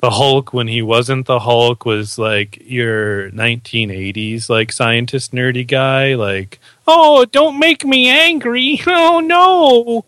[0.00, 6.14] the Hulk when he wasn't the Hulk was like your 1980s like scientist nerdy guy
[6.14, 10.04] like oh don't make me angry oh no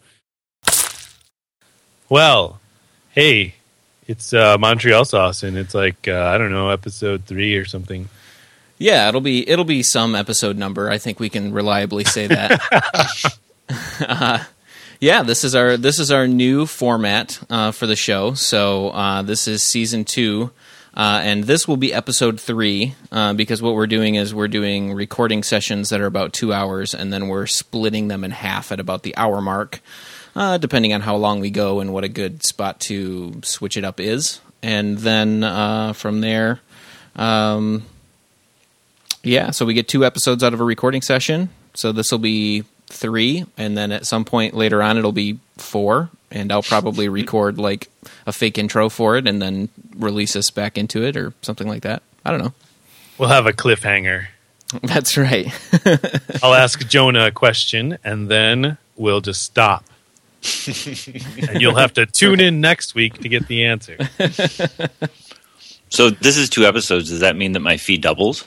[2.08, 2.60] well
[3.12, 3.54] hey
[4.06, 8.08] it's uh, Montreal sauce and it's like uh, I don't know episode 3 or something
[8.78, 10.90] Yeah, it'll be it'll be some episode number.
[10.90, 12.58] I think we can reliably say that.
[14.00, 14.42] uh,
[15.00, 18.34] yeah, this is our this is our new format uh, for the show.
[18.34, 20.50] So uh, this is season two,
[20.94, 24.92] uh, and this will be episode three uh, because what we're doing is we're doing
[24.92, 28.78] recording sessions that are about two hours, and then we're splitting them in half at
[28.78, 29.80] about the hour mark,
[30.36, 33.84] uh, depending on how long we go and what a good spot to switch it
[33.84, 34.40] up is.
[34.62, 36.60] And then uh, from there.
[37.16, 37.84] Um,
[39.22, 41.48] yeah, so we get two episodes out of a recording session.
[41.72, 46.10] So this will be three, and then at some point later on, it'll be four.
[46.30, 47.88] And I'll probably record like
[48.26, 51.82] a fake intro for it, and then release us back into it or something like
[51.82, 52.02] that.
[52.24, 52.52] I don't know.
[53.18, 54.26] we'll have a cliffhanger
[54.82, 55.46] That's right.
[56.42, 59.84] I'll ask Jonah a question and then we'll just stop.
[60.66, 63.98] and you'll have to tune in next week to get the answer.
[65.90, 67.10] So this is two episodes.
[67.10, 68.46] Does that mean that my fee doubles?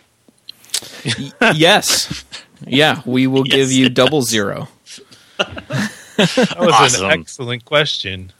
[1.53, 2.23] yes.
[2.67, 3.73] Yeah, we will give Yes.
[3.73, 4.67] you double zero.
[5.37, 7.05] That was Awesome.
[7.05, 8.31] an excellent question.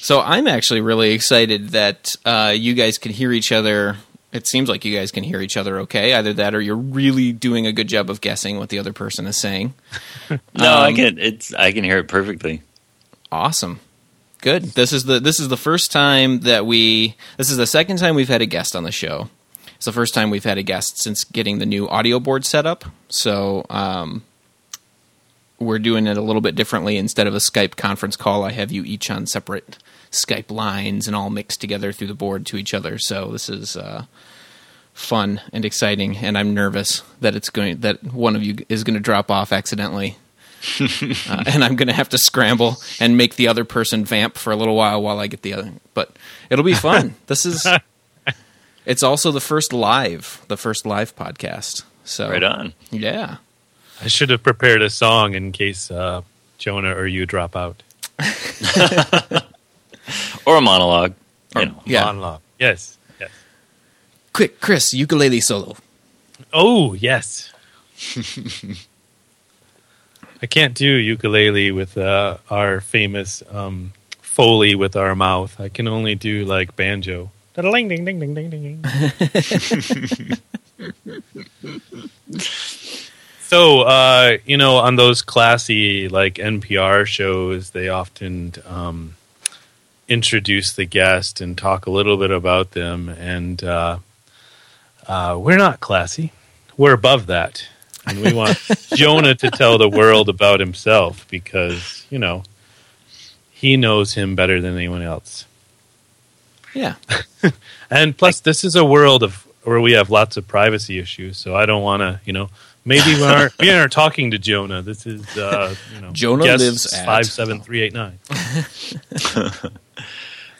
[0.00, 3.96] So I'm actually really excited that uh, you guys can hear each other.
[4.32, 6.14] It seems like you guys can hear each other okay.
[6.14, 9.26] Either that or you're really doing a good job of guessing what the other person
[9.26, 9.74] is saying.
[10.54, 11.18] No, I Um, can.
[11.18, 12.62] It's I can hear it perfectly.
[13.30, 13.80] Awesome.
[14.40, 14.62] Good.
[14.72, 18.14] This is the this is the first time that we this is the second time
[18.14, 19.28] we've had a guest on the show.
[19.82, 22.66] It's the first time we've had a guest since getting the new audio board set
[22.66, 22.84] up.
[23.08, 24.22] So um,
[25.58, 26.96] we're doing it a little bit differently.
[26.96, 29.78] Instead of a Skype conference call, I have you each on separate
[30.12, 32.96] Skype lines and all mixed together through the board to each other.
[32.96, 34.04] So this is uh,
[34.94, 38.94] fun and exciting, and I'm nervous that it's going that one of you is going
[38.94, 40.16] to drop off accidentally
[40.80, 44.52] uh, and I'm going to have to scramble and make the other person vamp for
[44.52, 45.72] a little while while I get the other.
[45.92, 46.14] But
[46.50, 47.16] it'll be fun.
[47.26, 47.66] this is.
[48.84, 51.84] It's also the first live, the first live podcast.
[52.04, 52.74] So Right on.
[52.90, 53.36] yeah,
[54.02, 56.22] I should have prepared a song in case uh,
[56.58, 57.82] Jonah or you drop out.
[60.44, 61.14] Or a monologue.
[61.54, 61.82] You know.
[61.86, 62.04] yeah.
[62.06, 62.40] Monologue.
[62.58, 62.98] Yes.
[63.20, 63.30] Yes.
[64.32, 65.76] Quick, Chris, ukulele solo.
[66.52, 67.52] Oh, yes.
[70.42, 75.60] I can't do ukulele with uh, our famous um, Foley with our mouth.
[75.60, 77.30] I can only do like banjo.
[77.54, 80.38] Da-da-ling, ding, ding, ding, ding, ding, ding.
[83.42, 89.16] so, uh, you know, on those classy like NPR shows, they often um,
[90.08, 93.10] introduce the guest and talk a little bit about them.
[93.10, 93.98] And uh,
[95.06, 96.32] uh, we're not classy.
[96.78, 97.68] We're above that.
[98.06, 98.58] And we want
[98.94, 102.44] Jonah to tell the world about himself because, you know,
[103.50, 105.44] he knows him better than anyone else.
[106.74, 106.94] Yeah,
[107.90, 111.36] And plus, this is a world of where we have lots of privacy issues.
[111.38, 112.48] So I don't want to, you know,
[112.84, 114.80] maybe we aren't, we aren't talking to Jonah.
[114.82, 118.18] This is, uh, you know, Jonah lives at- 57389.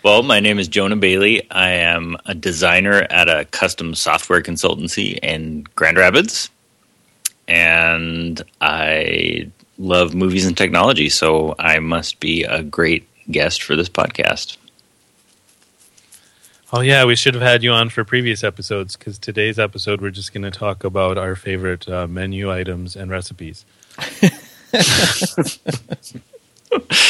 [0.04, 1.48] Well, my name is Jonah Bailey.
[1.52, 6.50] I am a designer at a custom software consultancy in Grand Rapids.
[7.46, 13.88] And I love movies and technology, so I must be a great guest for this
[13.88, 14.56] podcast.
[16.74, 20.10] Oh yeah, we should have had you on for previous episodes because today's episode we're
[20.10, 23.66] just going to talk about our favorite uh, menu items and recipes.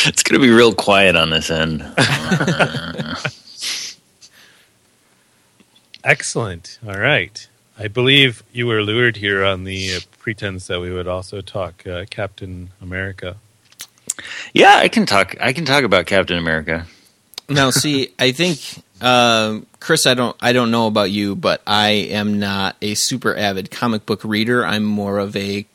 [0.05, 1.83] It's going to be real quiet on this end.
[6.03, 6.81] Excellent.
[6.85, 7.49] All right.
[7.79, 11.87] I believe you were lured here on the uh, pretense that we would also talk
[11.87, 13.37] uh, Captain America.
[14.53, 15.37] Yeah, I can talk.
[15.41, 16.87] I can talk about Captain America.
[17.49, 21.89] Now, see, I think um Chris, I don't, I don't know about you, but I
[21.91, 24.65] am not a super avid comic book reader.
[24.65, 25.67] I'm more of a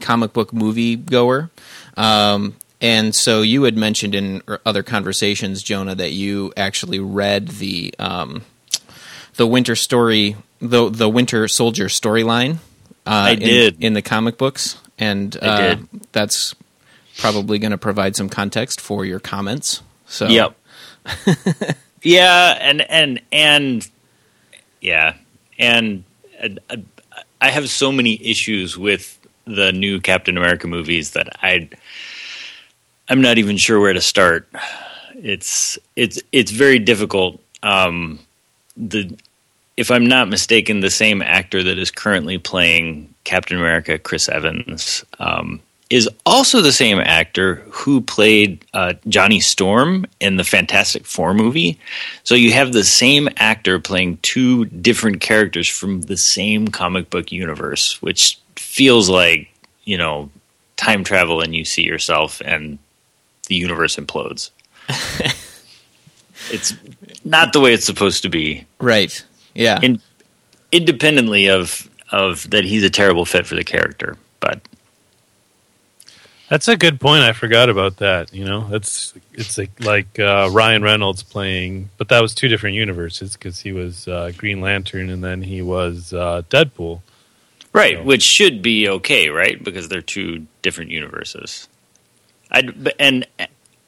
[0.00, 1.50] comic book movie goer.
[1.96, 7.94] Um, and so you had mentioned in other conversations, Jonah, that you actually read the
[8.00, 8.42] um,
[9.36, 12.56] the Winter Story, the the Winter Soldier storyline.
[13.06, 13.76] Uh, I in- did.
[13.84, 15.88] in the comic books, and I uh, did.
[16.12, 16.54] that's
[17.18, 19.82] probably going to provide some context for your comments.
[20.06, 20.56] So, Yep.
[22.06, 23.90] yeah, and and and
[24.80, 25.14] yeah,
[25.58, 26.04] and
[26.42, 26.76] uh,
[27.40, 31.68] I have so many issues with the new Captain America movies that I
[33.08, 34.48] I'm not even sure where to start.
[35.14, 37.40] it's it's it's very difficult.
[37.62, 38.20] Um,
[38.76, 39.16] the
[39.76, 45.04] if I'm not mistaken, the same actor that is currently playing Captain America, Chris Evans,
[45.18, 51.32] um, is also the same actor who played uh, Johnny Storm in the Fantastic Four
[51.32, 51.78] movie.
[52.24, 57.30] So you have the same actor playing two different characters from the same comic book
[57.30, 59.48] universe, which feels like
[59.84, 60.30] you know
[60.76, 62.78] time travel and you see yourself and
[63.46, 64.50] the universe implodes.
[66.50, 66.74] it's
[67.24, 68.66] not the way it's supposed to be.
[68.80, 69.24] Right.
[69.54, 69.80] Yeah.
[69.82, 70.00] In,
[70.72, 74.60] independently of of that he's a terrible fit for the character, but
[76.48, 77.22] That's a good point.
[77.24, 78.32] I forgot about that.
[78.32, 82.76] You know, that's it's like, like uh, Ryan Reynolds playing, but that was two different
[82.76, 87.00] universes because he was uh, Green Lantern and then he was uh, Deadpool.
[87.72, 89.62] right, So- which should be okay, right?
[89.62, 91.68] Because they're two different universes.
[92.52, 92.62] I
[93.00, 93.26] and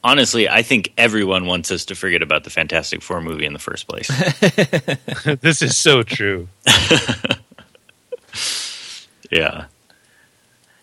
[0.03, 3.59] honestly, I think everyone wants us to forget about the Fantastic Four movie in the
[3.59, 4.07] first place.
[5.41, 6.49] this is so true.
[9.31, 9.65] Yeah.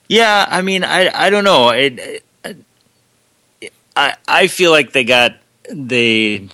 [0.08, 1.70] Yeah, I mean, I I don't know.
[1.70, 2.22] It,
[3.96, 5.36] I I feel like they got
[5.70, 6.48] they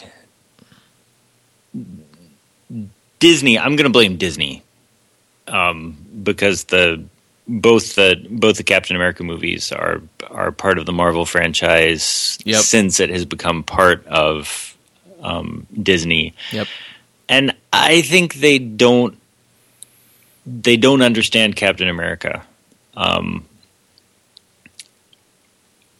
[3.18, 3.58] Disney.
[3.58, 4.62] I'm going to blame Disney
[5.48, 7.04] um, because the
[7.48, 10.00] both the both the Captain America movies are
[10.30, 12.60] are part of the Marvel franchise Yep.
[12.62, 14.76] since it has become part of
[15.22, 16.66] um, Disney Yep.
[17.28, 19.18] and I think they don't
[20.46, 22.44] they don't understand Captain America.
[22.96, 23.46] Um,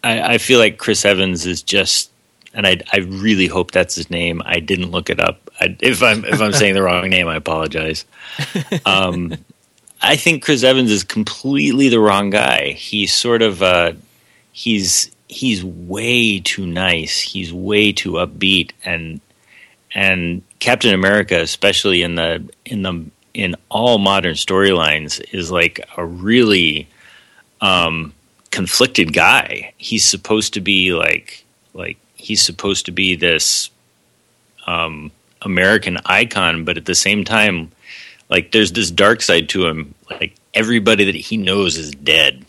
[0.05, 2.11] I, I feel like Chris Evans is just,
[2.55, 4.43] and I I really hope that's his name.
[4.45, 5.51] I didn't look it up.
[5.61, 8.05] I, if I'm if I'm saying the wrong name, I apologize.
[8.85, 9.35] Um,
[10.01, 12.73] I think Chris Evans is completely the wrong guy.
[12.73, 13.93] He's sort of uh,
[14.53, 17.21] he's he's way too nice.
[17.21, 19.21] He's way too upbeat and
[19.95, 23.05] and Captain America, especially in the in the
[23.35, 26.89] in all modern storylines, is like a really
[27.61, 28.13] um,
[28.51, 29.73] conflicted guy.
[29.79, 31.45] He's supposed to be like
[31.75, 33.71] like he's supposed to be this
[34.67, 37.71] um, American icon, but at the same time,
[38.29, 39.95] like there's this dark side to him.
[40.11, 42.45] Like everybody that he knows is dead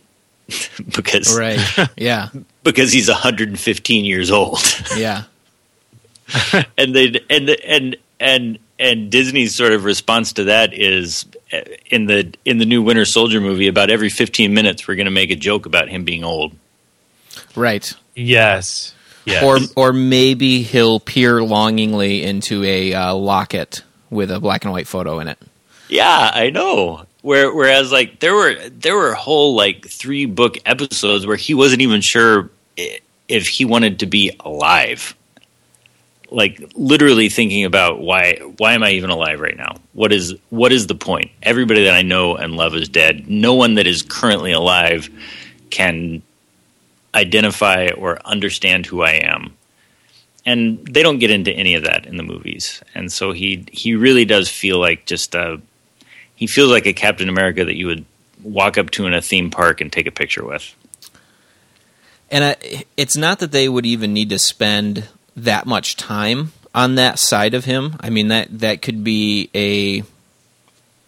[0.95, 1.59] because Right.
[1.97, 2.29] Yeah.
[2.63, 4.59] because he's 115 years old.
[4.95, 5.23] Yeah.
[6.77, 12.05] and they and and and and Disney's sort of response to that is uh, in
[12.05, 13.67] the in the new Winter Soldier movie.
[13.67, 16.53] About every fifteen minutes, we're going to make a joke about him being old.
[17.55, 17.93] Right.
[18.15, 18.93] Yes.
[19.25, 19.43] Yes.
[19.43, 24.87] Or or maybe he'll peer longingly into a uh, locket with a black and white
[24.87, 25.37] photo in it.
[25.87, 27.05] Yeah, I know.
[27.21, 31.81] Where, whereas, like there were there were whole like three book episodes where he wasn't
[31.81, 35.15] even sure if he wanted to be alive.
[36.33, 39.75] Like literally thinking about why why am I even alive right now?
[39.93, 41.31] What is what is the point?
[41.43, 43.29] Everybody that I know and love is dead.
[43.29, 45.09] No one that is currently alive
[45.69, 46.23] can
[47.13, 49.55] identify or understand who I am.
[50.45, 52.81] And they don't get into any of that in the movies.
[52.95, 55.61] And so he he really does feel like just a
[56.35, 58.05] he feels like a Captain America that you would
[58.43, 60.75] walk up to in a theme park and take a picture with.
[62.29, 66.95] And I, it's not that they would even need to spend that much time on
[66.95, 67.95] that side of him.
[67.99, 70.03] I mean that that could be a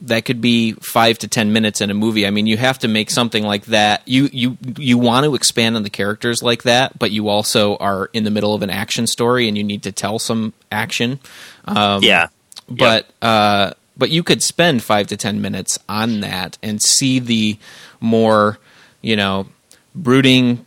[0.02, 2.28] that could be five to ten minutes in a movie.
[2.28, 4.02] I mean, you have to make something like that.
[4.06, 8.10] You you you want to expand on the characters like that, but you also are
[8.14, 11.20] in the middle of an action story and you need to tell some action.
[11.66, 12.28] Um, yeah.
[12.70, 17.58] but uh, but you could spend five to ten minutes on that and see the
[18.00, 18.60] more
[19.02, 19.48] you know
[19.96, 20.66] brooding,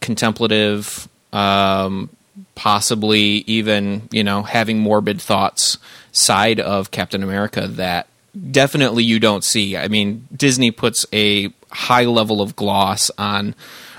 [0.00, 2.08] contemplative, um,
[2.62, 5.78] possibly even you know having morbid thoughts
[6.12, 8.06] side of Captain America that
[8.52, 9.76] definitely you don't see.
[9.76, 13.56] I mean, Disney puts a high level of gloss on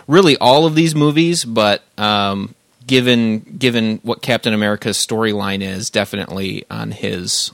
[0.07, 2.55] really all of these movies, but um,
[2.87, 7.51] given given what Captain America's storyline is, definitely on his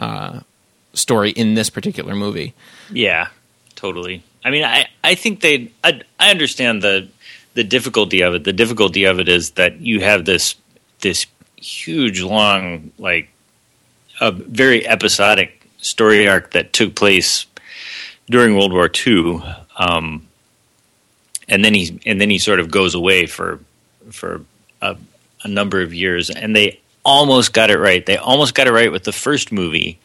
[0.00, 0.40] uh,
[0.94, 2.54] story in this particular movie.
[2.90, 3.28] Yeah,
[3.74, 4.24] totally.
[4.42, 7.08] I mean, I, I think they, I, I understand the,
[7.56, 8.44] the difficulty of it.
[8.44, 10.56] The difficulty of it is that you have this,
[11.00, 13.30] this huge, long, like,
[14.20, 17.46] a very episodic story arc that took place
[18.28, 19.42] during World War II.
[19.78, 20.28] Um,
[21.48, 23.58] and then he, and then he sort of goes away for,
[24.10, 24.42] for
[24.82, 24.94] a,
[25.42, 26.28] a number of years.
[26.28, 28.04] And they almost got it right.
[28.04, 29.98] They almost got it right with the first movie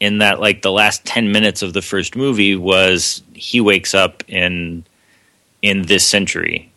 [0.00, 4.24] in that like the last 10 minutes of the first movie was he wakes up
[4.28, 4.84] in
[5.60, 6.67] in this century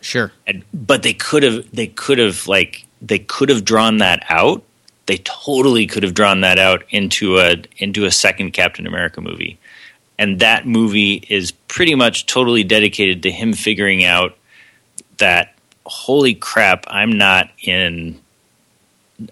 [0.00, 0.32] Sure.
[0.46, 4.62] and, but they could have they could have like they could have drawn that out.
[5.06, 9.58] They totally could have drawn that out into a into a second Captain America movie.
[10.18, 14.36] And that movie is pretty much totally dedicated to him figuring out
[15.18, 15.54] that
[15.86, 18.20] holy crap, I'm not in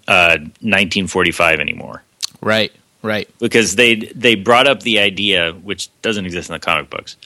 [0.07, 2.03] uh, 1945 anymore.
[2.41, 2.71] Right,
[3.01, 3.29] right.
[3.39, 7.17] Because they they brought up the idea, which doesn't exist in the comic books,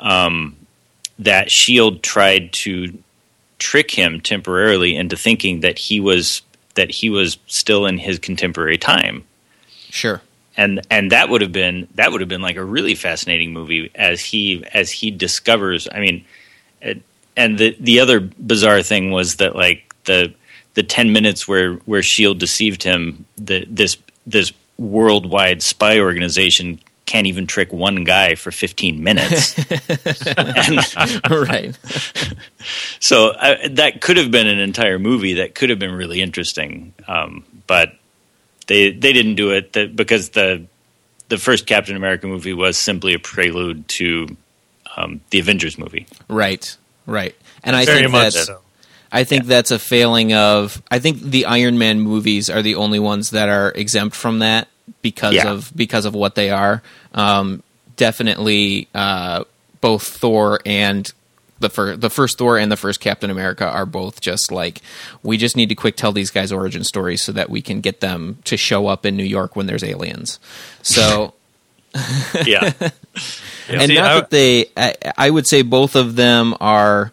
[0.00, 0.56] um,
[1.24, 2.98] that Shield tried to
[3.58, 6.42] trick him temporarily into thinking that he was
[6.74, 9.24] that he was still in his contemporary time.
[9.90, 10.20] Sure.
[10.56, 13.90] And and that would have been that would have been like a really fascinating movie
[13.94, 15.88] as he as he discovers.
[15.90, 16.24] I mean,
[16.80, 17.02] it,
[17.36, 20.34] and the the other bizarre thing was that like the
[20.74, 27.26] the 10 minutes where where shield deceived him the, this this worldwide spy organization can't
[27.26, 29.58] even trick one guy for 15 minutes
[30.36, 31.78] and, right
[33.00, 36.92] so uh, that could have been an entire movie that could have been really interesting
[37.08, 37.94] um, but
[38.66, 40.64] they they didn't do it that, because the
[41.28, 44.26] the first captain america movie was simply a prelude to
[44.96, 48.60] um, the avengers movie right right and i Very think that's so.
[49.14, 49.48] I think yeah.
[49.48, 50.82] that's a failing of.
[50.90, 54.68] I think the Iron Man movies are the only ones that are exempt from that
[55.00, 55.50] because yeah.
[55.50, 56.82] of because of what they are.
[57.14, 57.62] Um,
[57.96, 59.44] definitely, uh,
[59.80, 61.12] both Thor and
[61.62, 64.82] the first the first Thor and the first Captain America are both just like
[65.22, 68.00] we just need to quick tell these guys origin stories so that we can get
[68.00, 70.38] them to show up in New York when there's aliens.
[70.82, 71.34] So
[72.46, 72.72] yeah.
[72.80, 72.90] yeah.
[73.68, 77.12] And See, not I, that they I, I, would say both of them are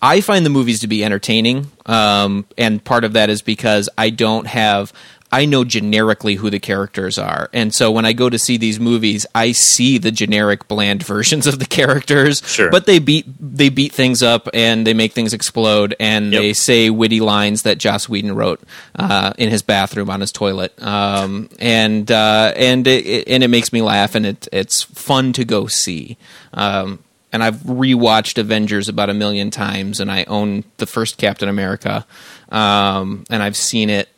[0.00, 4.10] I find the movies to be entertaining, um, and part of that is because I
[4.10, 4.92] don't have.
[5.30, 8.80] I know generically who the characters are, and so when I go to see these
[8.80, 12.42] movies, I see the generic, bland versions of the characters.
[12.46, 12.70] Sure.
[12.70, 16.40] But they beat they beat things up and they make things explode, and yep.
[16.40, 18.62] they say witty lines that Joss Whedon wrote
[18.96, 23.72] uh, in his bathroom on his toilet, um, and uh, and it, and it makes
[23.72, 26.16] me laugh, and it, it's fun to go see.
[26.54, 27.00] Um,
[27.32, 32.06] and I've rewatched Avengers about a million times, and I own the first Captain America,
[32.48, 34.08] um, and I've seen it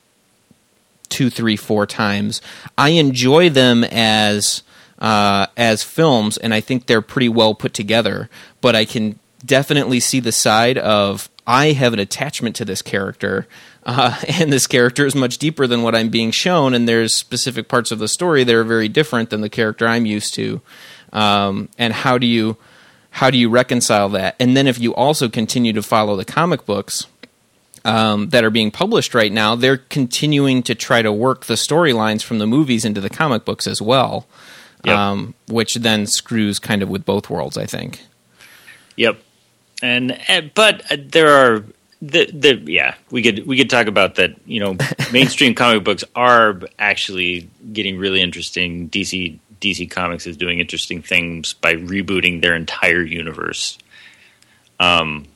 [1.10, 2.40] two, three, four times.
[2.78, 4.62] I enjoy them as
[4.98, 8.30] uh, as films, and I think they're pretty well put together.
[8.60, 13.46] But I can definitely see the side of I have an attachment to this character,
[13.84, 17.68] uh, and this character is much deeper than what I'm being shown, and there's specific
[17.68, 20.60] parts of the story that are very different than the character I'm used to.
[21.12, 22.56] Um, and how do you
[23.12, 24.36] how do you reconcile that?
[24.38, 27.06] And then if you also continue to follow the comic books
[27.84, 32.22] um, that are being published right now, they're continuing to try to work the storylines
[32.22, 34.26] from the movies into the comic books as well,
[34.84, 34.96] yep.
[34.96, 38.02] um, which then screws kind of with both worlds, I think.
[38.96, 39.18] Yep.
[39.82, 41.64] And, and but uh, there are
[42.02, 44.74] the, the yeah we could we could talk about that you know
[45.12, 51.52] mainstream comic books are actually getting really interesting DC DC Comics is doing interesting things
[51.52, 53.78] by rebooting their entire universe.
[54.78, 55.26] Um,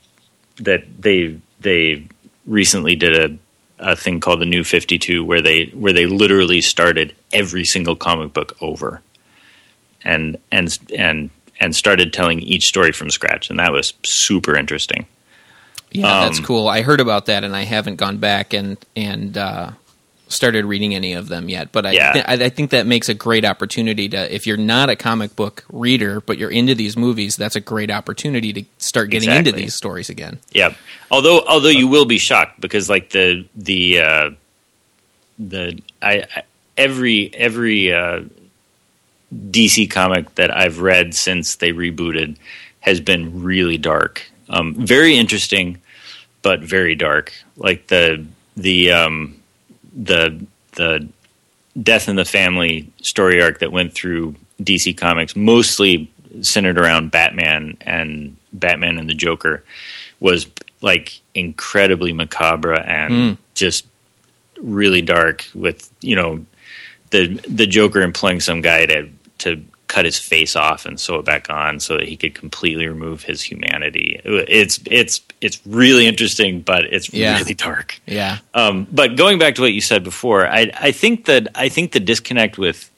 [0.57, 2.07] that they they
[2.45, 3.39] recently did
[3.79, 7.65] a, a thing called the New Fifty Two, where they where they literally started every
[7.65, 9.01] single comic book over,
[10.03, 15.05] and and and and started telling each story from scratch, and that was super interesting.
[15.91, 16.67] Yeah, um, that's cool.
[16.67, 19.71] I heard about that, and I haven't gone back and and uh,
[20.35, 22.11] started reading any of them yet, but I, yeah.
[22.13, 25.63] th- I think that makes a great opportunity to if you're not a comic book
[25.71, 29.49] reader but you're into these movies, that's a great opportunity to start getting exactly.
[29.49, 30.39] into these stories again.
[30.51, 30.73] Yeah.
[31.11, 34.29] Although although you will be shocked because like the the uh,
[35.39, 36.43] the I, I
[36.77, 38.23] every every uh,
[39.33, 42.37] DC comic that I've read since they rebooted
[42.79, 44.29] has been really dark.
[44.49, 45.81] Um, very interesting,
[46.41, 47.33] but very dark.
[47.57, 48.25] Like the
[48.55, 49.41] the um,
[49.95, 51.07] the the
[51.81, 56.11] death in the family story arc that went through DC Comics, mostly
[56.41, 59.63] centered around Batman and Batman and the Joker,
[60.19, 60.47] was
[60.81, 63.37] like incredibly macabre and mm.
[63.53, 63.85] just
[64.61, 65.45] really dark.
[65.53, 66.45] With you know
[67.11, 69.09] the the Joker employing some guy to
[69.39, 72.87] to cut his face off and sew it back on so that he could completely
[72.87, 74.19] remove his humanity.
[74.25, 77.37] It's it's it's really interesting, but it's yeah.
[77.37, 78.01] really dark.
[78.07, 78.39] Yeah.
[78.55, 81.91] Um, but going back to what you said before, I I think that I think
[81.91, 82.89] the disconnect with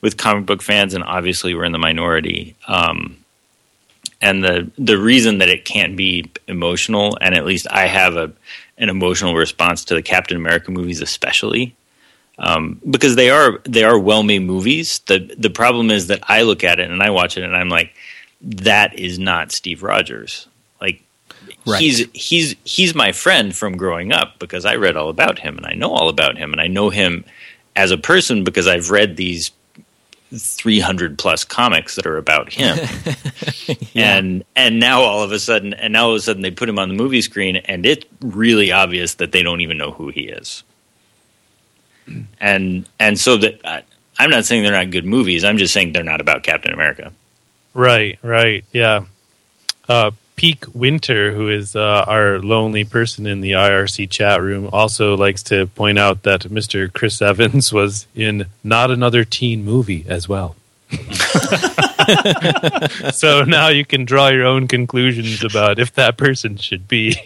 [0.00, 2.56] with comic book fans, and obviously we're in the minority.
[2.66, 3.18] Um,
[4.20, 8.32] and the the reason that it can't be emotional, and at least I have a
[8.76, 11.76] an emotional response to the Captain America movies, especially,
[12.38, 14.98] um, because they are they are well made movies.
[15.06, 17.68] the The problem is that I look at it and I watch it and I'm
[17.68, 17.94] like,
[18.40, 20.48] that is not Steve Rogers.
[21.66, 21.80] Like Right.
[21.82, 25.66] he's he's he's my friend from growing up because I read all about him and
[25.66, 27.24] I know all about him and I know him
[27.74, 29.50] as a person because I've read these
[30.36, 32.76] 300 plus comics that are about him.
[33.94, 36.68] And and now all of a sudden and now all of a sudden they put
[36.68, 40.08] him on the movie screen and it's really obvious that they don't even know who
[40.08, 40.64] he is.
[42.40, 43.82] And and so that I,
[44.18, 45.44] I'm not saying they're not good movies.
[45.44, 47.12] I'm just saying they're not about Captain America.
[47.72, 49.04] Right, right, yeah.
[49.88, 55.16] Uh, Peak Winter, who is uh, our lonely person in the IRC chat room, also
[55.16, 56.92] likes to point out that Mr.
[56.92, 60.56] Chris Evans was in not another teen movie as well.
[63.12, 67.16] so now you can draw your own conclusions about if that person should be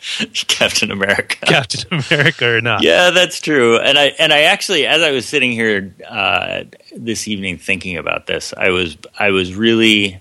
[0.48, 1.36] Captain America.
[1.46, 2.82] Captain America or not.
[2.82, 3.78] Yeah, that's true.
[3.78, 6.64] And I and I actually, as I was sitting here uh,
[6.96, 10.20] this evening thinking about this, I was I was really,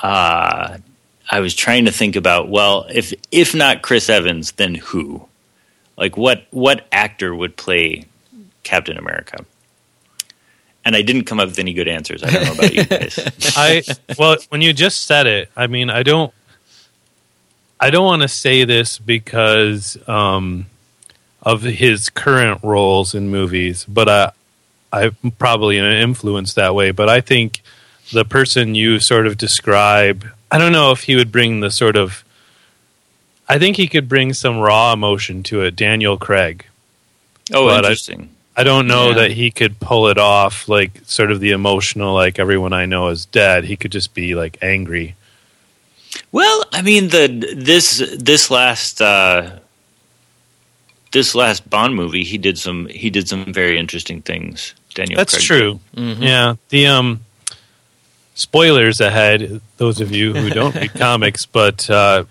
[0.00, 0.78] uh,
[1.30, 5.26] I was trying to think about well, if if not Chris Evans, then who?
[5.96, 8.04] Like what what actor would play
[8.62, 9.44] Captain America?
[10.84, 12.22] And I didn't come up with any good answers.
[12.22, 13.18] I don't know about you guys.
[13.56, 13.82] I
[14.18, 16.32] well, when you just said it, I mean, I don't,
[17.80, 20.66] I don't want to say this because um,
[21.42, 24.32] of his current roles in movies, but I,
[24.92, 26.90] I'm probably an influence that way.
[26.90, 27.62] But I think
[28.12, 31.96] the person you sort of describe, I don't know if he would bring the sort
[31.96, 32.24] of,
[33.48, 35.74] I think he could bring some raw emotion to it.
[35.76, 36.64] Daniel Craig.
[37.52, 38.30] Oh, But I- interesting.
[38.56, 39.14] I don't know Yeah.
[39.16, 43.08] that he could pull it off, like sort of the emotional, like everyone I know
[43.08, 43.64] is dead.
[43.64, 45.16] He could just be like angry.
[46.30, 49.58] Well, I mean the this this last uh,
[51.10, 54.74] this last Bond movie, he did some he did some very interesting things.
[54.94, 55.26] Daniel, Craig.
[55.26, 55.80] That's Craig true.
[55.96, 56.22] Mhm.
[56.22, 56.54] Yeah.
[56.68, 57.20] The um
[58.34, 62.24] spoilers ahead, those of you who don't read comics, but uh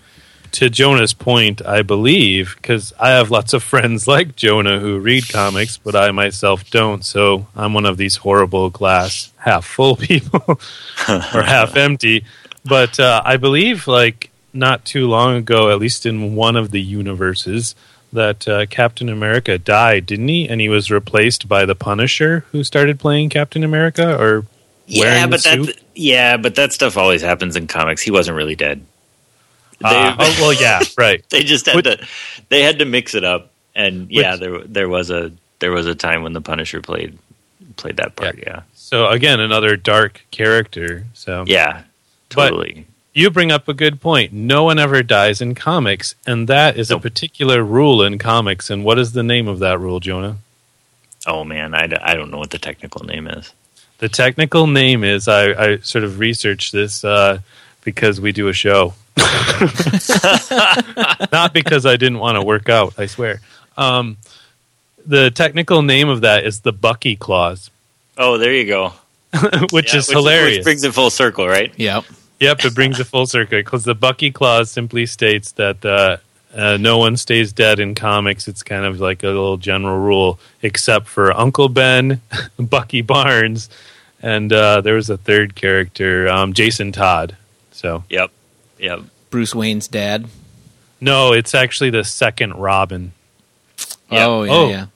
[0.54, 5.28] to Jonah's point, I believe, because I have lots of friends like Jonah who read
[5.28, 7.04] comics, but I myself don't.
[7.04, 10.44] So I'm one of these horrible glass half full people
[11.08, 12.24] or half empty.
[12.64, 16.80] But uh, I believe, like, not too long ago, at least in one of the
[16.80, 17.74] universes,
[18.12, 20.48] that uh, Captain America died, didn't he?
[20.48, 24.46] And he was replaced by the Punisher, who started playing Captain America, or
[24.86, 28.02] Yeah, but that yeah, but that stuff always happens in comics.
[28.02, 28.80] He wasn't really dead.
[29.80, 31.24] They, Ah, oh well, yeah, right.
[31.30, 32.06] they just had Which- to
[32.48, 35.86] they had to mix it up, and yeah, Which- there there was a there was
[35.86, 37.18] a time when the Punisher played
[37.76, 38.38] played that part.
[38.38, 41.04] Yeah, So again, another dark character.
[41.14, 41.82] So yeah,
[42.34, 42.86] But- totally.
[43.14, 44.32] you bring up a good point.
[44.32, 47.00] No one ever dies in comics, and that is Nope.
[47.00, 48.68] a particular rule in comics.
[48.70, 50.36] And what is the name of that rule, Jonah?
[51.26, 53.52] oh man, I, d- I don't know what the technical name is.
[53.98, 57.38] The technical name is I, I sort of researched this uh,
[57.82, 58.94] because we do a show,
[61.32, 62.98] not because I didn't want to work out.
[62.98, 63.40] I swear.
[63.76, 64.16] Um,
[65.06, 67.70] the technical name of that is the Bucky clause,
[68.16, 68.92] Oh, there you go.
[69.72, 70.58] which Yeah, is hilarious.
[70.58, 71.72] Which brings it full circle, right?
[71.76, 72.04] Yep.
[72.40, 76.18] Yep, it brings it full circle because the Bucky clause simply states that uh,
[76.54, 78.46] uh, no one stays dead in comics.
[78.48, 82.20] It's kind of like a little general rule, except for Uncle Ben,
[82.58, 83.68] Bucky Barnes,
[84.22, 87.36] and uh, there was a third character, um, Jason Todd.
[87.72, 88.30] So Yep,
[88.78, 89.00] yep.
[89.30, 90.26] Bruce Wayne's dad.
[91.00, 93.12] no, it's actually the second Robin.
[94.10, 94.26] Yeah.
[94.26, 94.68] Oh yeah, Oh.
[94.68, 94.86] yeah.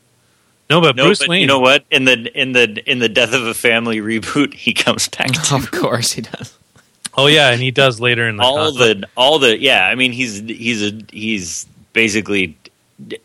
[0.70, 1.40] No, but No, Bruce but Wayne.
[1.40, 1.84] you know what?
[1.90, 5.70] In the in the in the Death of a Family reboot, he comes back of
[5.70, 6.54] course he does.
[7.18, 9.86] Oh yeah, and he does later in the all the all the yeah.
[9.86, 12.56] I mean, he's he's a he's basically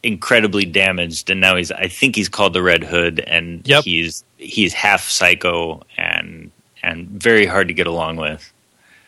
[0.03, 3.83] incredibly damaged, and now he's I think he's called the Red Hood, and Yep.
[3.83, 6.51] he's he's half psycho and
[6.81, 8.51] and very hard to get along with.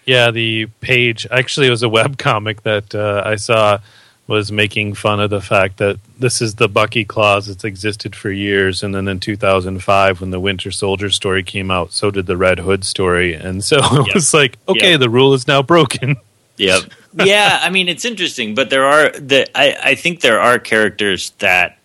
[0.05, 3.79] Yeah, the page actually it was a web comic that uh, I saw
[4.27, 8.31] was making fun of the fact that this is the Bucky clause that's existed for
[8.31, 12.35] years, and then in 2005 when the Winter Soldier story came out, so did the
[12.37, 14.15] Red Hood story, and so it Yep.
[14.15, 14.99] was like, okay, Yep.
[15.01, 16.15] the rule is now broken.
[16.57, 16.83] Yep.
[17.13, 21.31] yeah, I mean it's interesting, but there are the I, I think there are characters
[21.39, 21.77] that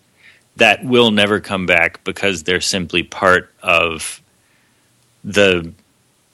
[0.55, 4.21] that will never come back because they're simply part of
[5.23, 5.71] the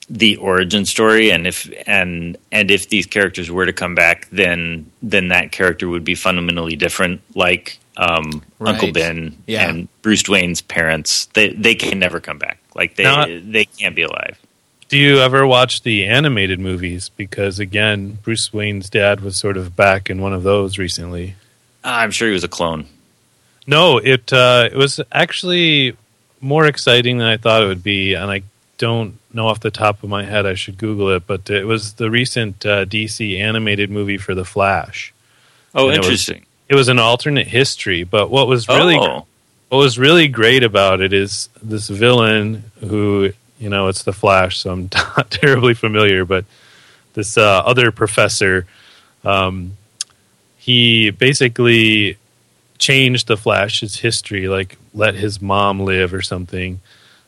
[0.09, 4.89] the origin story and if and and if these characters were to come back then
[5.01, 9.67] then that character would be fundamentally different like um, Uncle Ben Yeah.
[9.69, 13.95] and Bruce Wayne's parents they they can never come back like they Not- they can't
[13.95, 14.39] be alive
[14.87, 17.09] Do you ever watch the animated movies?
[17.09, 21.35] Because again, Bruce Wayne's dad was sort of back in one of those recently.
[21.83, 22.85] I'm sure he was a clone
[23.65, 25.97] No, it uh, it was actually
[26.39, 28.43] more exciting than I thought it would be, and I
[28.77, 30.45] don't know off the top of my head.
[30.45, 34.45] I should Google it, but it was the recent uh, DC animated movie for the
[34.45, 35.13] Flash.
[35.73, 36.43] Oh, And it was- interesting.
[36.69, 39.25] It was an alternate history, but what was really oh,
[39.69, 44.57] what was really great about it is this villain who you know it's the Flash,
[44.57, 46.43] so I'm not terribly familiar, but
[47.13, 48.65] this uh, other professor,
[49.23, 49.77] um,
[50.57, 52.17] he basically
[52.79, 56.81] changed the Flash's history, like let his mom live or something.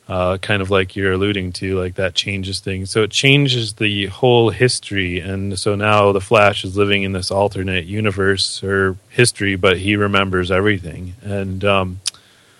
[0.10, 2.90] Uh, kind of like you're alluding to, like that changes things.
[2.90, 7.30] So it changes the whole history, and so now the Flash is living in this
[7.30, 11.14] alternate universe or history, but he remembers everything.
[11.22, 12.00] And um,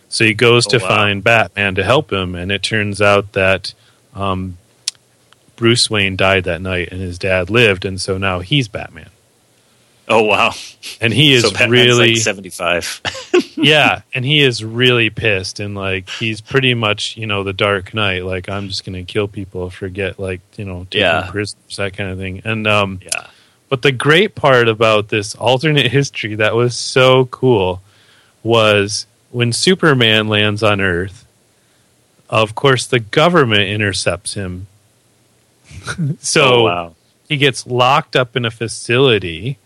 [0.10, 0.88] so he goes Oh, to wow.
[0.90, 3.74] find Batman to help him, and it turns out that
[4.14, 4.60] um,
[5.56, 9.10] Bruce Wayne died that night, and his dad lived, and so now he's Batman,
[10.10, 10.54] oh wow.
[11.00, 13.02] and he is so really like 75.
[13.56, 17.94] yeah, and he is really pissed, and like he's pretty much you know the Dark
[17.94, 21.30] Knight, like I'm just gonna kill people, forget like you know taking Yeah.
[21.30, 23.28] prisoners, that kind of thing, and um, yeah.
[23.70, 27.82] but the great part about this alternate history that was so cool
[28.44, 31.26] was when Superman lands on Earth.
[32.30, 34.68] Of course, the government intercepts him.
[36.20, 36.96] so oh wow.
[37.28, 39.58] he gets locked up in a facility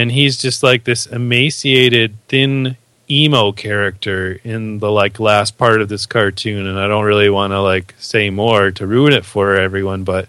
[0.00, 2.76] and he's just like this emaciated thin
[3.10, 7.52] emo character in the like last part of this cartoon and i don't really want
[7.52, 10.26] to like say more to ruin it for everyone but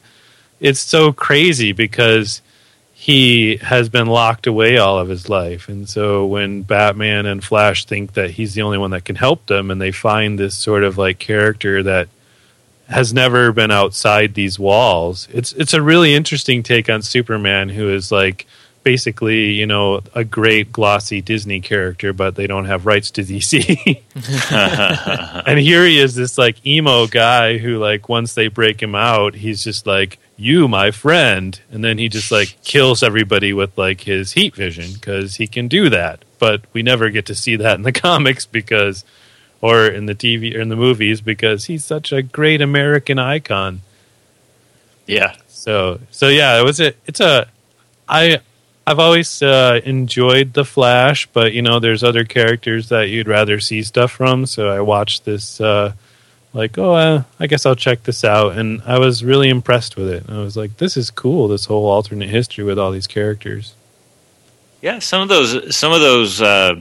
[0.59, 2.41] it's so crazy because
[2.93, 7.85] he has been locked away all of his life and so when batman and flash
[7.85, 10.83] think that he's the only one that can help them and they find this sort
[10.83, 12.09] of like character that
[12.87, 15.27] has never been outside these walls.
[15.31, 18.45] It's it's a really interesting take on Superman, who is like
[18.85, 24.01] basically you know a great glossy Disney character, but they don't have rights to DC.
[25.45, 29.35] and here he is, this like emo guy who like once they break him out,
[29.35, 34.01] he's just like you, my friend, and then he just like kills everybody with like
[34.01, 36.23] his heat vision because he can do that.
[36.39, 39.03] But we never get to see that in the comics because
[39.61, 43.81] or in the TV or in the movies because he's such a great American icon.
[45.07, 45.35] Yeah.
[45.47, 47.47] So so yeah, it was a it's a
[48.07, 48.41] I
[48.87, 53.59] I've always uh, enjoyed the Flash, but you know there's other characters that you'd rather
[53.59, 54.45] see stuff from.
[54.45, 55.93] So I watched this uh,
[56.53, 60.07] like oh uh, I guess I'll check this out, and I was really impressed with
[60.09, 60.29] it.
[60.29, 63.73] I was like this is cool, this whole alternate history with all these characters.
[64.81, 66.75] Yeah, some of those, some of those, uh,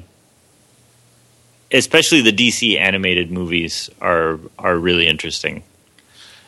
[1.73, 5.63] especially the DC animated movies are are really interesting.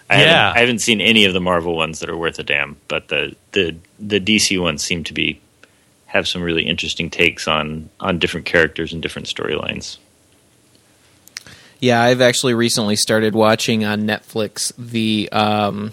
[0.08, 0.26] I Yeah.
[0.26, 3.08] haven't, I haven't seen any of the Marvel ones that are worth a damn, but
[3.08, 5.40] the the the DC ones seem to be
[6.16, 9.98] have some really interesting takes on on different characters and different storylines.
[11.80, 15.92] Yeah, I've actually recently started watching on Netflix the um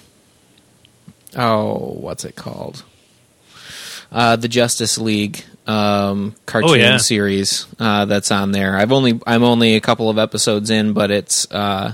[1.36, 2.83] oh, what's it called?
[4.12, 6.97] Uh the Justice League um cartoon Oh, yeah.
[6.97, 8.77] series uh that's on there.
[8.77, 11.93] I've only I'm only a couple of episodes in, but it's uh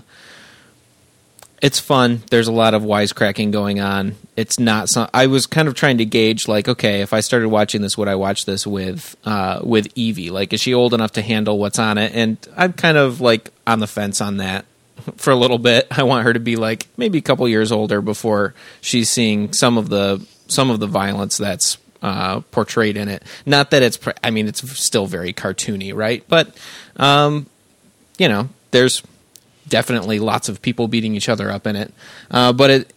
[1.62, 2.24] it's fun.
[2.30, 4.16] There's a lot of wisecracking going on.
[4.36, 5.10] It's not some.
[5.14, 8.08] I was kind of trying to gauge, like, okay, if I started watching this, would
[8.08, 10.30] I watch this with uh, with Evie?
[10.30, 12.14] Like, is she old enough to handle what's on it?
[12.16, 14.66] And I'm kind of like on the fence on that
[15.18, 15.88] for a little bit.
[15.92, 19.78] I want her to be like maybe a couple years older before she's seeing some
[19.78, 23.24] of the some of the violence that's uh, portrayed in it.
[23.46, 24.00] Not that it's.
[24.24, 26.24] I mean, it's still very cartoony, right?
[26.30, 26.56] But
[26.96, 27.48] um,
[28.18, 29.04] you know, there's
[29.70, 31.94] definitely lots of people beating each other up in it.
[32.32, 32.94] Uh, but it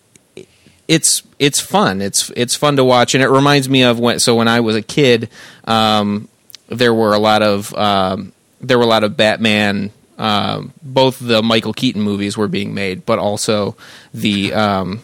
[0.89, 2.01] it's it's fun.
[2.01, 4.19] It's it's fun to watch, and it reminds me of when.
[4.19, 5.29] So when I was a kid,
[5.65, 6.29] um,
[6.69, 9.91] there were a lot of um, there were a lot of Batman.
[10.19, 13.77] Um, both the Michael Keaton movies were being made, but also
[14.13, 15.01] the um,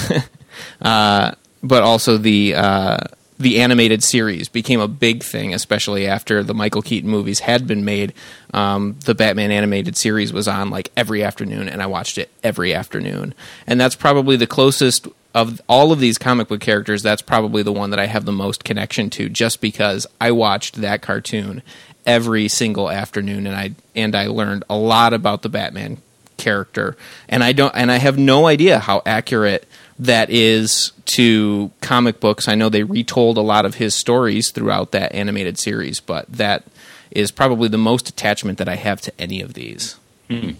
[0.82, 2.98] uh, but also the uh,
[3.38, 7.84] the animated series became a big thing, especially after the Michael Keaton movies had been
[7.84, 8.12] made.
[8.52, 12.74] Um, the Batman animated series was on like every afternoon, and I watched it every
[12.74, 13.34] afternoon.
[13.66, 17.02] And that's probably the closest of all of these comic book characters.
[17.02, 20.76] That's probably the one that I have the most connection to, just because I watched
[20.76, 21.62] that cartoon
[22.04, 25.98] every single afternoon, and I and I learned a lot about the Batman
[26.38, 26.96] character
[27.28, 29.66] and i don't and i have no idea how accurate
[29.98, 34.92] that is to comic books i know they retold a lot of his stories throughout
[34.92, 36.64] that animated series but that
[37.10, 39.96] is probably the most attachment that i have to any of these
[40.28, 40.50] hmm.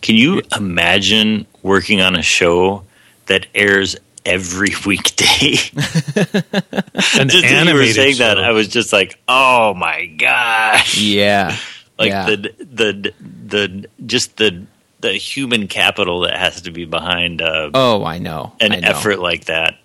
[0.00, 2.84] Can you imagine working on a show
[3.26, 5.54] that airs every weekday?
[5.74, 8.38] An just as you were animated saying that.
[8.38, 11.56] I was just like, "Oh my gosh!" yeah
[11.98, 12.26] Like yeah.
[12.26, 14.66] the the the just the
[15.00, 18.52] the human capital that has to be behind uh, Oh, I know.
[18.60, 18.88] an I know.
[18.88, 19.78] effort like that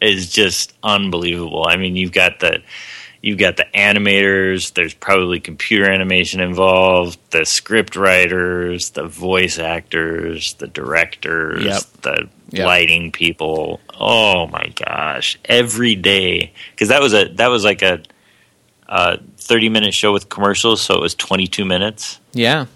[0.00, 1.64] is just unbelievable.
[1.68, 2.62] I mean, you've got the
[3.22, 4.72] you've got the animators.
[4.72, 7.18] There's probably computer animation involved.
[7.30, 11.82] The script writers, the voice actors, the directors, Yep.
[12.02, 12.66] the Yep.
[12.66, 13.78] lighting people.
[14.00, 15.38] Oh my gosh!
[15.44, 18.00] Every day because that was a that was like a,
[18.88, 22.18] a thirty minute show with commercials, so it was twenty two minutes.
[22.32, 22.66] Yeah.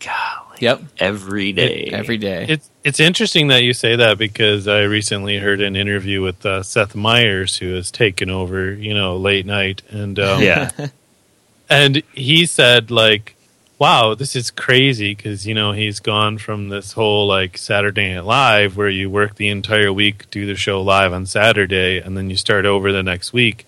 [0.00, 0.82] Golly, Yep.
[0.98, 2.46] every day, Every day.
[2.48, 6.62] It's it's interesting that you say that because I recently heard an interview with uh,
[6.62, 10.70] Seth Meyers, who has taken over, you know, late night, and um, yeah,
[11.70, 13.36] and he said like,
[13.78, 18.24] "Wow, this is crazy," because you know he's gone from this whole like Saturday Night
[18.24, 22.30] Live where you work the entire week, do the show live on Saturday, and then
[22.30, 23.66] you start over the next week.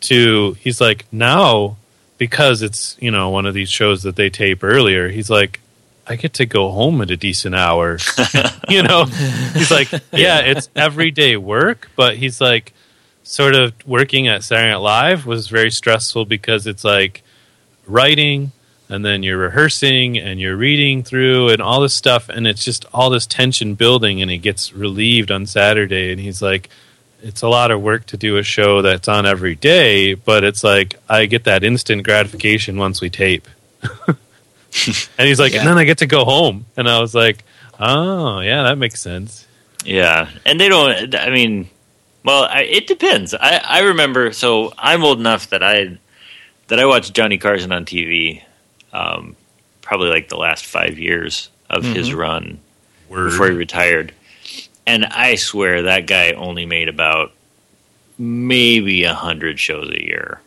[0.00, 1.76] To he's like now
[2.18, 5.08] because it's you know one of these shows that they tape earlier.
[5.08, 5.60] He's like,
[6.08, 7.98] I get to go home at a decent hour.
[8.68, 12.72] you know, he's like, yeah, it's everyday work, but he's like,
[13.26, 17.22] sort of working at Saturday Night Live was very stressful because it's like
[17.86, 18.52] writing
[18.88, 22.84] and then you're rehearsing and you're reading through and all this stuff and it's just
[22.92, 26.68] all this tension building and it gets relieved on Saturday and he's like
[27.20, 30.62] it's a lot of work to do a show that's on every day but it's
[30.62, 33.48] like I get that instant gratification once we tape
[35.18, 35.60] and he's like Yeah.
[35.60, 37.44] and then I get to go home and I was like
[37.78, 39.46] oh yeah that makes sense
[39.84, 41.14] Yeah, and they don't.
[41.14, 41.68] I mean,
[42.24, 43.34] well, I, it depends.
[43.34, 44.32] I, I remember.
[44.32, 45.98] So I'm old enough that I
[46.68, 48.42] that I watched Johnny Carson on TV,
[48.92, 49.36] um,
[49.82, 52.58] probably like the last five years of his run
[53.08, 53.30] Word.
[53.30, 54.12] before he retired,
[54.86, 57.30] and I swear that guy only made about
[58.18, 60.40] maybe a hundred shows a year,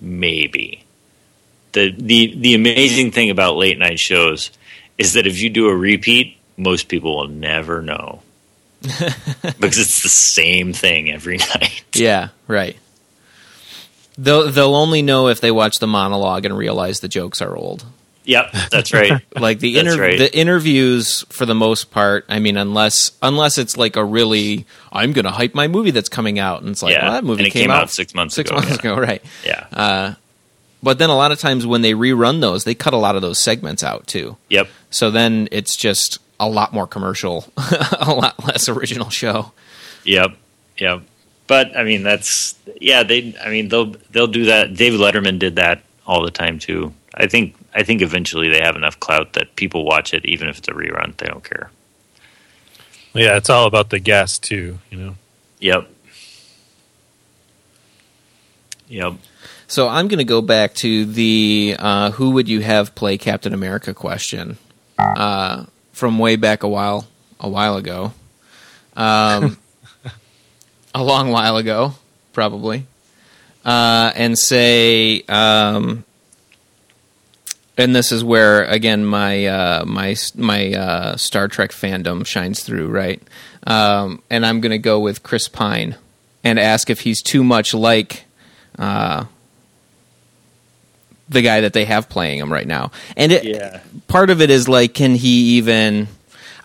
[0.00, 0.84] maybe.
[1.72, 4.50] The the The amazing thing about late night shows
[4.96, 8.22] is that if you do a repeat, most people will never know
[8.82, 11.84] because it's the same thing every night.
[11.94, 12.76] Yeah, right.
[14.16, 17.84] They'll they'll only know if they watch the monologue and realize the jokes are old.
[18.24, 19.22] Yep, that's right.
[19.36, 20.18] Like the inter- right.
[20.18, 22.26] the interviews for the most part.
[22.28, 26.10] I mean, unless unless it's like a really, I'm going to hype my movie that's
[26.10, 28.34] coming out, and it's like, Yeah, well, that movie and it came out six months
[28.34, 28.90] six ago, months yeah.
[28.92, 29.22] ago, right?
[29.44, 29.66] Yeah.
[29.72, 30.14] Uh,
[30.82, 33.22] but then a lot of times when they rerun those, they cut a lot of
[33.22, 34.36] those segments out too.
[34.48, 34.68] yep.
[34.90, 37.44] So then it's just a lot more commercial,
[38.00, 39.52] a lot less original show.
[40.04, 40.36] Yep.
[40.78, 41.02] Yep.
[41.46, 43.02] But I mean, that's yeah.
[43.02, 43.34] They.
[43.42, 44.74] I mean, they'll they'll do that.
[44.74, 46.92] David Letterman did that all the time too.
[47.14, 47.54] I think.
[47.74, 50.72] I think eventually they have enough clout that people watch it, even if it's a
[50.72, 51.16] rerun.
[51.16, 51.70] They don't care.
[53.14, 55.14] yeah it's all about the guest too you know
[55.60, 55.88] Yep.
[58.88, 59.14] Yep.
[59.70, 63.52] So I'm going to go back to the uh, who would you have play Captain
[63.52, 64.56] America question
[64.98, 67.06] uh, from way back a while
[67.38, 68.12] a while ago,
[68.96, 69.58] um,
[70.94, 71.92] a long while ago,
[72.32, 72.86] probably,
[73.62, 76.02] uh, and say, um,
[77.76, 82.88] and this is where again my uh, my my uh, Star Trek fandom shines through,
[82.88, 83.22] right?
[83.66, 85.96] Um, and I'm going to go with Chris Pine
[86.42, 88.24] and ask if he's too much like
[88.78, 89.26] uh,
[91.28, 92.90] the guy that they have playing him right now.
[93.16, 93.80] And it, Yeah.
[94.06, 96.08] part of it is like, can he even?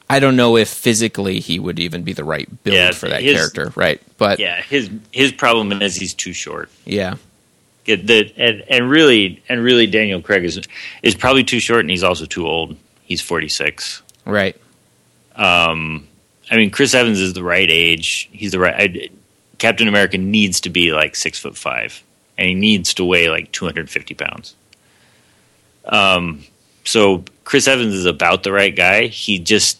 [0.10, 3.22] I don't know if physically he would even be the right build Yeah, for that
[3.24, 4.02] his- character, right?
[4.18, 4.64] But yeah, Yeah.
[4.64, 6.70] His his problem is he's too short.
[7.86, 10.60] Get the and, and really and really Daniel Craig is
[11.02, 12.78] is probably too short and he's also too old.
[13.04, 14.02] He's forty six.
[14.26, 14.56] right,
[15.36, 16.08] Um,
[16.50, 18.30] I mean, Chris Evans is the right age.
[18.32, 18.76] He's the right.
[18.78, 19.10] I,
[19.58, 22.04] Captain America needs to be like six foot five,
[22.38, 24.56] and he needs to weigh like two hundred and fifty pounds.
[25.86, 26.44] Um,
[26.86, 29.08] so Chris Evans is about the right guy.
[29.08, 29.80] He just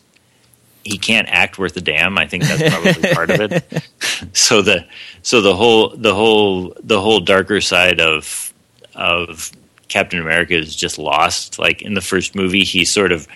[0.84, 2.18] he can't act worth a damn.
[2.18, 3.90] I think that's probably part of it.
[4.32, 4.86] So the
[5.22, 8.54] so the whole the whole the whole darker side of
[8.96, 9.52] of
[9.90, 11.60] Captain America is just lost.
[11.60, 13.28] Like in the first movie, he sort of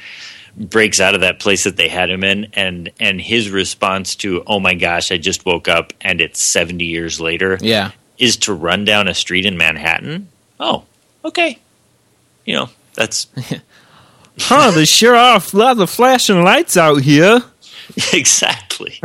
[0.58, 4.44] breaks out of that place that they had him in and and his response to
[4.48, 8.54] oh my gosh i just woke up and it's 70 years later yeah, is to
[8.54, 10.28] run down a street in manhattan
[10.60, 10.84] oh
[11.26, 11.58] okay
[12.46, 13.28] you know that's
[14.40, 14.72] huh?
[14.72, 17.42] They sure are a lot of flashing lights out here.
[18.14, 19.00] exactly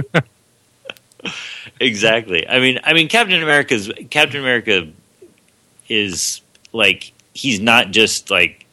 [1.80, 4.88] exactly i mean i mean captain america's captain america
[5.88, 6.40] is
[6.72, 8.66] like he's not just like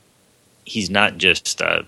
[0.65, 1.84] he's not just uh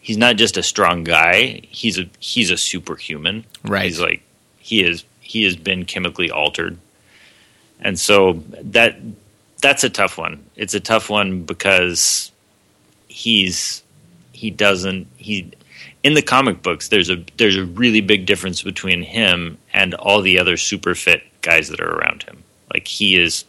[0.00, 3.84] he's not just a strong guy he's a he's a superhuman Right.
[3.84, 4.22] he's like
[4.58, 6.76] he is he has been chemically altered
[7.80, 8.96] and so that
[9.60, 12.30] that's a tough one it's a tough one because
[13.08, 13.82] he's
[14.32, 15.50] he doesn't he
[16.02, 20.22] in the comic books there's a there's a really big difference between him and all
[20.22, 22.42] the other super fit guys that are around him.
[22.72, 23.44] Like he is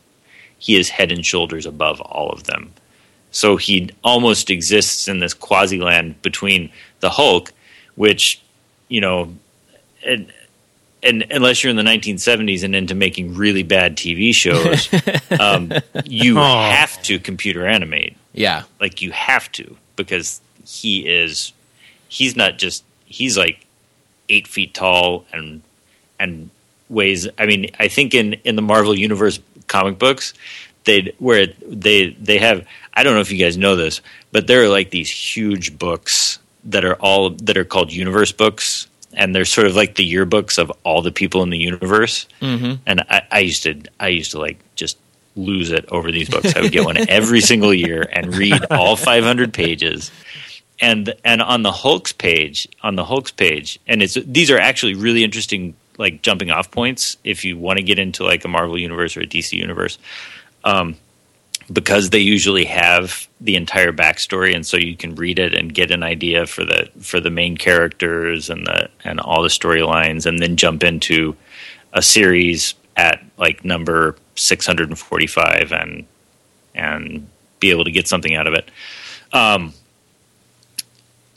[0.57, 2.71] he is head and shoulders above all of them.
[3.31, 7.53] So he almost exists in this quasi land between the Hulk,
[7.95, 8.41] which,
[8.87, 9.33] you know,
[11.01, 14.89] and unless you're in the 1970s and into making really bad TV shows,
[15.39, 15.71] um,
[16.05, 16.71] you Aw.
[16.71, 18.17] have to computer animate.
[18.33, 18.63] Yeah.
[18.79, 21.53] Like you have to because he is
[22.07, 23.65] he's not just he's like
[24.29, 25.61] eight feet tall and
[26.19, 26.49] and
[26.89, 27.27] weighs.
[27.37, 30.33] I mean, I think in in the Marvel Universe comic books,
[30.83, 32.65] they where they they have.
[32.93, 36.39] I don't know if you guys know this, but there are like these huge books
[36.65, 40.57] that are all that are called universe books, and they're sort of like the yearbooks
[40.57, 42.27] of all the people in the universe.
[42.39, 44.97] hmm And I, I used to I used to like just
[45.35, 46.55] lose it over these books.
[46.55, 50.11] I would get one every single year and read all 500 pages.
[50.81, 54.95] And and on the Hulk's page, on the Hulk's page, and it's these are actually
[54.95, 58.77] really interesting like jumping off points if you want to get into like a Marvel
[58.77, 59.97] universe or a DC universe.
[60.63, 60.95] Um,
[61.71, 65.91] because they usually have the entire backstory, and so you can read it and get
[65.91, 70.39] an idea for the for the main characters and the and all the storylines, and
[70.39, 71.35] then jump into
[71.93, 76.05] a series at like number six hundred and forty five, and
[76.73, 77.27] and
[77.59, 78.69] be able to get something out of it.
[79.31, 79.73] Um,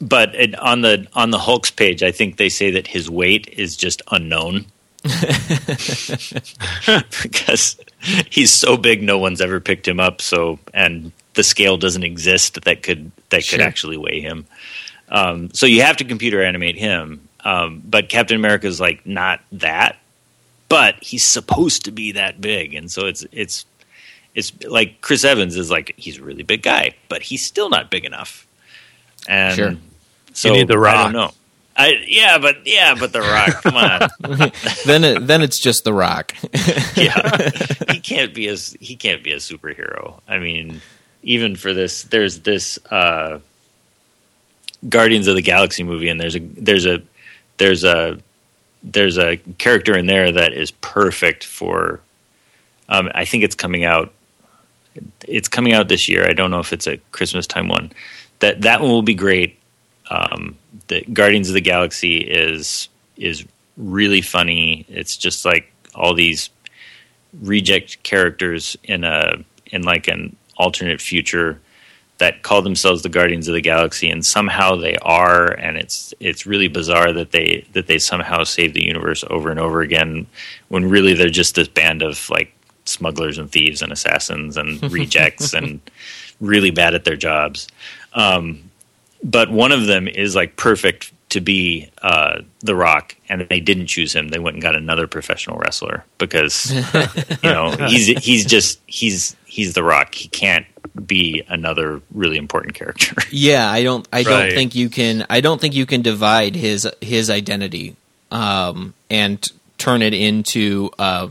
[0.01, 3.49] but it, on the on the Hulk's page, I think they say that his weight
[3.49, 4.67] is just unknown
[7.23, 7.77] because
[8.31, 10.21] he's so big, no one's ever picked him up.
[10.21, 14.47] So, and the scale doesn't exist that could that could actually weigh him.
[15.09, 17.29] Um, so you have to computer animate him.
[17.45, 19.97] Um, but Captain America is like not that,
[20.69, 23.67] but he's supposed to be that big, and so it's it's
[24.35, 27.91] it's like Chris Evans is like he's a really big guy, but he's still not
[27.91, 28.47] big enough.
[29.29, 29.77] And Sure.
[30.33, 31.33] so need The I don't know.
[31.77, 33.63] I yeah, but yeah, but the Rock.
[33.63, 34.11] Come on,
[34.87, 36.35] then it, then it's just the Rock.
[36.97, 37.51] yeah,
[37.91, 40.21] he can't be as he can't be a superhero.
[40.29, 40.83] I mean,
[41.23, 43.41] even for this, there's this uh,
[44.89, 47.03] Guardians of the Galaxy movie, and there's a there's a
[47.57, 48.19] there's a
[48.83, 52.01] there's a character in there that is perfect for.
[52.89, 54.13] Um, I think it's coming out.
[55.27, 56.29] It's coming out this year.
[56.29, 57.93] I don't know if it's a Christmas time one.
[58.41, 59.59] That that one will be great.
[60.11, 60.57] Um,
[60.89, 63.45] the Guardians of the Galaxy is is
[63.77, 64.85] really funny.
[64.89, 66.51] It's just like all these
[67.41, 71.61] reject characters in a in like an alternate future
[72.19, 76.47] that call themselves the Guardians of the Galaxy, and somehow they are, and it's it's
[76.47, 80.27] really bizarre that they that they somehow save the universe over and over again,
[80.69, 85.53] when really they're just this band of like smugglers and thieves and assassins and rejects
[85.53, 85.81] and
[86.41, 87.67] really bad at their jobs.
[88.13, 88.71] Um,
[89.23, 93.87] but one of them is like perfect to be uh, the Rock, and they didn't
[93.87, 94.29] choose him.
[94.29, 96.71] They went and got another professional wrestler because
[97.43, 100.15] you know he's he's just he's he's the Rock.
[100.15, 100.67] He can't
[101.07, 103.15] be another really important character.
[103.31, 104.07] Yeah, I don't.
[104.13, 105.25] I don't think you can.
[105.31, 107.97] I don't think you can divide his his identity
[108.31, 111.29] um, and turn it into uh,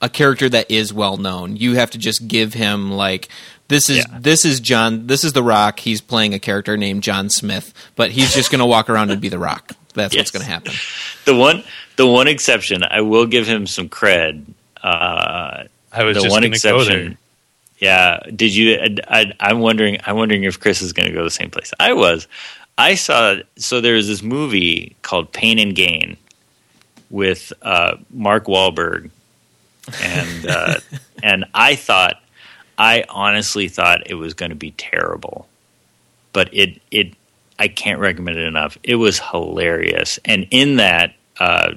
[0.00, 1.56] a character that is well known.
[1.56, 3.28] You have to just give him like
[3.68, 4.18] this is Yeah.
[4.20, 5.06] this is John.
[5.06, 5.80] This is the Rock.
[5.80, 9.20] He's playing a character named John Smith, but he's just going to walk around and
[9.20, 9.72] be the Rock.
[9.94, 10.20] That's Yes.
[10.22, 10.72] what's going to happen.
[11.24, 11.64] the one
[11.96, 14.44] the one exception, I will give him some cred.
[14.82, 16.96] Uh, I was the just one going go there.
[16.98, 17.18] exception.
[17.78, 18.20] Yeah.
[18.34, 18.74] Did you?
[18.80, 19.98] I, I, I'm wondering.
[20.06, 21.72] I'm wondering if Chris is going to go the same place.
[21.80, 22.26] I was.
[22.78, 23.36] I saw.
[23.56, 26.16] So there was this movie called Pain and Gain
[27.10, 29.10] with uh, Mark Wahlberg,
[30.02, 30.74] and uh,
[31.22, 32.21] and I thought,
[32.82, 35.46] I honestly thought it was going to be terrible,
[36.32, 37.14] but it it
[37.58, 38.76] I can't recommend it enough.
[38.82, 41.14] It was hilarious, and in that.
[41.38, 41.74] Uh,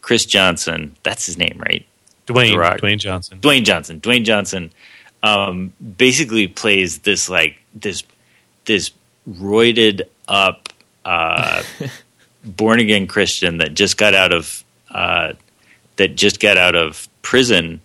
[0.00, 1.84] Chris Johnson, that's his name, right?
[2.26, 2.54] Dwayne.
[2.80, 3.40] Dwayne Johnson.
[3.40, 4.00] Dwayne Johnson.
[4.00, 4.70] Dwayne Johnson
[5.22, 8.02] um, basically plays this like this
[8.64, 8.90] this
[9.28, 10.70] roided up
[11.04, 11.62] uh,
[12.44, 15.34] born again Christian that just got out of uh,
[15.96, 17.80] that just got out of prison.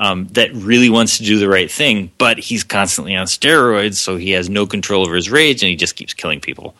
[0.00, 4.16] Um, that really wants to do the right thing, but he's constantly on steroids, so
[4.16, 6.76] he has no control over his rage, and he just keeps killing people.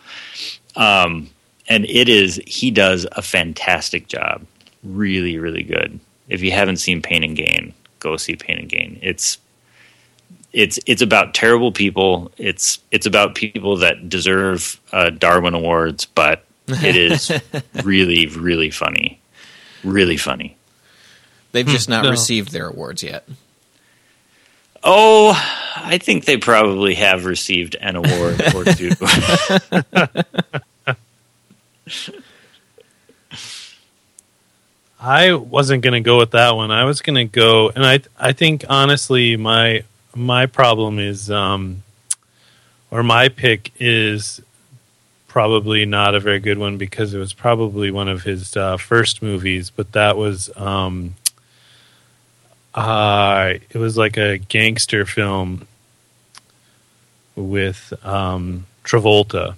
[0.76, 1.28] Um,
[1.68, 4.46] and it is he does a fantastic job,
[4.84, 5.98] really, really good.
[6.28, 8.98] If you haven't seen Pain and Gain, go see Pain and Gain.
[9.02, 9.38] It's
[10.52, 12.30] it's it's about terrible people.
[12.38, 17.30] It's it's about people that deserve uh, Darwin awards, but it is
[17.84, 19.20] really really funny,
[19.84, 20.56] really funny.
[21.52, 22.10] They've just not No.
[22.10, 23.26] received their awards yet.
[24.84, 25.32] Oh,
[25.76, 28.90] I think they probably have received an award or two.
[35.00, 36.70] I wasn't going to go with that one.
[36.70, 39.84] I was going to go, and I I think honestly, my
[40.14, 41.82] my problem is, um,
[42.90, 44.40] or my pick is
[45.28, 49.22] probably not a very good one because it was probably one of his uh, first
[49.22, 51.14] movies, but that was um,
[52.78, 55.66] uh, it was like a gangster film
[57.36, 59.54] with um, Travolta.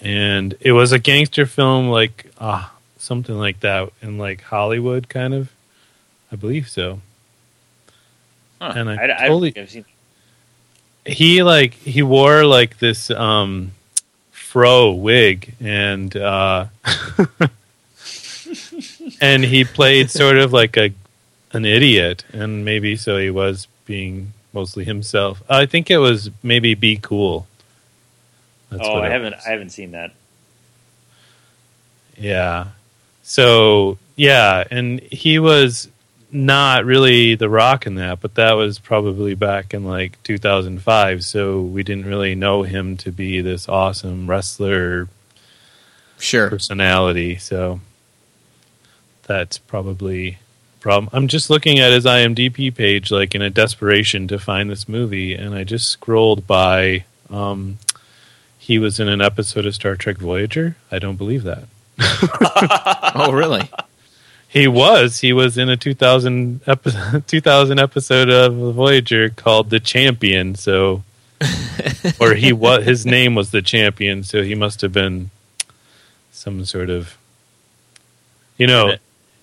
[0.00, 5.34] And it was a gangster film, like ah, something like that in like Hollywood, kind
[5.34, 5.52] of.
[6.32, 7.00] I believe so.
[8.60, 8.72] Huh.
[8.76, 9.84] And I I, I totally- I've seen.
[11.06, 13.72] He like he wore like this um,
[14.30, 16.66] fro wig and uh,
[19.20, 20.92] and he played sort of like a
[21.52, 25.42] an idiot, and maybe so he was being mostly himself.
[25.48, 27.46] I think it was maybe be cool.
[28.70, 29.34] That's oh, what I haven't.
[29.34, 29.44] was.
[29.46, 30.12] I haven't seen that.
[32.16, 32.68] Yeah.
[33.22, 35.88] So yeah, and he was
[36.32, 41.24] not really the rock in that, but that was probably back in like 2005.
[41.24, 45.08] So we didn't really know him to be this awesome wrestler
[46.18, 46.50] Sure.
[46.50, 47.36] personality.
[47.36, 47.80] So
[49.30, 51.08] that's probably a problem.
[51.12, 55.34] I'm just looking at his IMDb page, like in a desperation to find this movie,
[55.34, 57.04] and I just scrolled by.
[57.30, 57.78] Um,
[58.58, 60.74] he was in an episode of Star Trek Voyager.
[60.90, 61.64] I don't believe that.
[63.12, 63.68] Oh, really?
[64.48, 65.20] He was.
[65.20, 70.54] He was in a 2000 episode, 2000 episode of Voyager called The Champion.
[70.54, 71.02] So,
[72.20, 72.84] or he was.
[72.84, 74.22] His name was The Champion.
[74.22, 75.30] So he must have been
[76.32, 77.16] some sort of.
[78.56, 78.96] You know,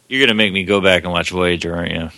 [0.07, 2.09] You're gonna make me go back and watch Voyager, aren't you?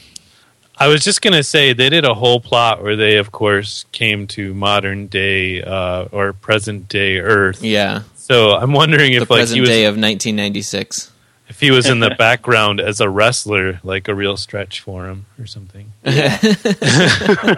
[0.78, 4.28] I was just gonna say they did a whole plot where they, of course, came
[4.28, 7.62] to modern day uh, or present day Earth.
[7.64, 8.04] Yeah.
[8.16, 11.12] So I'm wondering The if like he present was day of 1996.
[11.50, 15.26] if he was in the background as a wrestler, like a real stretch for him
[15.40, 15.92] or something.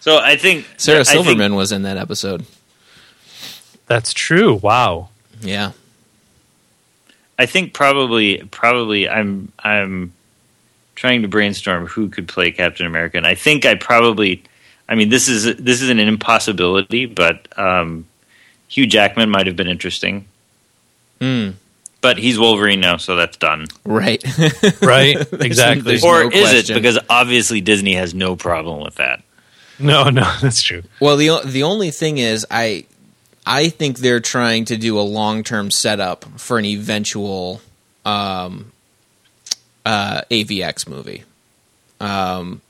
[0.00, 2.46] So I think Sarah I think- Silverman was in that episode.
[3.86, 4.54] That's true.
[4.54, 5.10] Wow.
[5.42, 5.72] Yeah.
[7.40, 10.12] I think probably probably I'm I'm
[10.94, 14.42] trying to brainstorm who could play Captain America, and I think I probably
[14.88, 18.04] I mean this is this is an impossibility, but um,
[18.68, 20.26] Hugh Jackman might have been interesting,
[21.20, 21.54] Mm,
[22.02, 23.66] but he's Wolverine now, so that's done.
[23.84, 24.22] right.
[24.82, 25.16] Right.
[25.32, 25.82] exactly.
[25.82, 26.76] there's or no is question.
[26.76, 26.80] it?
[26.80, 29.22] Because obviously Disney has no problem with that.
[29.78, 30.82] No, no, that's true.
[31.00, 32.84] well, the the only thing is, I
[33.46, 37.60] I think they're trying to do a long term setup for an eventual
[38.04, 38.72] um,
[39.84, 41.24] uh, AVX movie.
[42.00, 42.60] Um,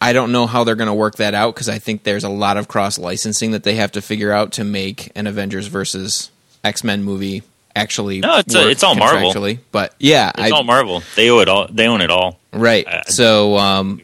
[0.00, 2.28] I don't know how they're going to work that out because I think there's a
[2.28, 6.30] lot of cross licensing that they have to figure out to make an Avengers versus
[6.62, 7.42] X Men movie
[7.74, 8.20] actually.
[8.20, 9.32] No, it's a- it's all Marvel.
[9.32, 9.58] contractually.
[9.72, 11.02] But yeah, It's I, all Marvel.
[11.16, 11.66] They owe it all.
[11.68, 12.38] They own it all.
[12.52, 12.86] right.
[12.86, 14.02] I- so um,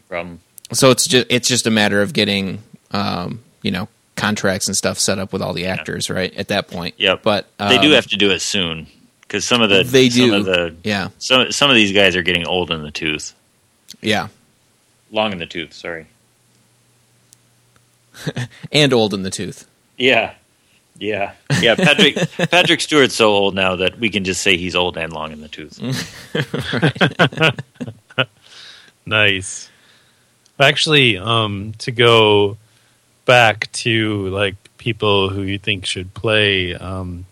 [0.73, 2.61] so it's just it's just a matter of getting
[2.91, 6.67] um, you know contracts and stuff set up with all the actors right at that
[6.67, 6.95] point.
[6.97, 7.15] yeah.
[7.21, 8.87] But they do um, have to do it soon
[9.21, 10.35] because some of the They some do.
[10.35, 13.33] of the yeah some some of these guys are getting old in the tooth,
[14.01, 14.27] yeah
[15.11, 15.73] long in the tooth.
[15.73, 16.07] Sorry.
[18.71, 19.67] and old in the tooth.
[19.97, 20.33] Yeah.
[20.97, 21.33] Yeah.
[21.61, 21.75] Yeah.
[21.75, 22.15] Patrick
[22.51, 25.41] Patrick Stewart's so old now that we can just say he's old and long in
[25.41, 25.79] the tooth.
[29.05, 29.69] Nice.
[30.59, 32.57] Actually, um, to go
[33.25, 37.25] back to like people who you think should play um,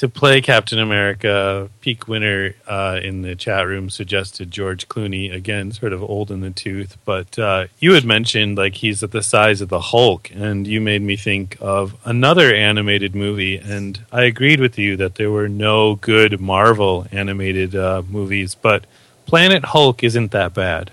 [0.00, 5.72] to play Captain America, peak winner uh, in the chat room suggested George Clooney again,
[5.72, 6.96] sort of old in the tooth.
[7.04, 10.80] But uh, you had mentioned like he's at the size of the Hulk, and you
[10.80, 13.58] made me think of another animated movie.
[13.58, 18.86] And I agreed with you that there were no good Marvel animated uh, movies, but
[19.26, 20.92] Planet Hulk isn't that bad.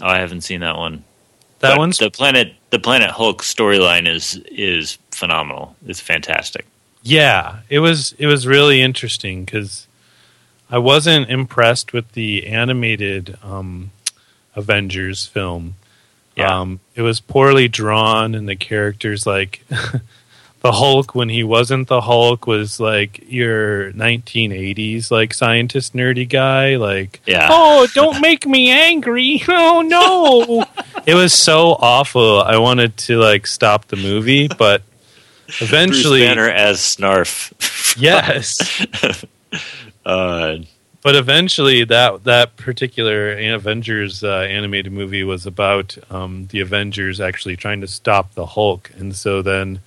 [0.00, 1.02] Oh, I haven't seen that one.
[1.62, 5.76] That But one's the planet the Planet Hulk storyline is is phenomenal.
[5.86, 6.66] It's fantastic.
[7.04, 9.86] Yeah, it was it was really interesting because
[10.68, 13.92] I wasn't impressed with the animated um,
[14.56, 15.76] Avengers film.
[16.34, 16.60] Yeah.
[16.60, 19.64] Um, it was poorly drawn, and the characters like
[20.62, 26.76] the Hulk when he wasn't the Hulk was like your 1980s like scientist nerdy guy.
[26.76, 27.48] Like, Yeah.
[27.50, 29.42] oh, don't make me angry.
[29.48, 30.64] Oh no,
[31.06, 32.40] it was so awful.
[32.42, 34.82] I wanted to like stop the movie, but
[35.60, 37.96] eventually, Bruce Banner as Snarf.
[38.00, 38.84] yes.
[40.06, 40.58] uh,
[41.02, 47.56] but eventually, that that particular Avengers uh, animated movie was about um, the Avengers actually
[47.56, 49.80] trying to stop the Hulk, and so then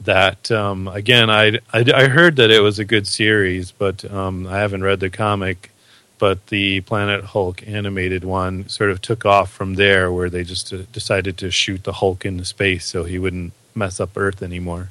[0.00, 4.46] that um, again, I, I I heard that it was a good series, but um,
[4.46, 5.70] I haven't read the comic.
[6.18, 10.72] But the Planet Hulk animated one sort of took off from there, where they just
[10.72, 14.90] uh, decided to shoot the Hulk into space so he wouldn't mess up Earth anymore.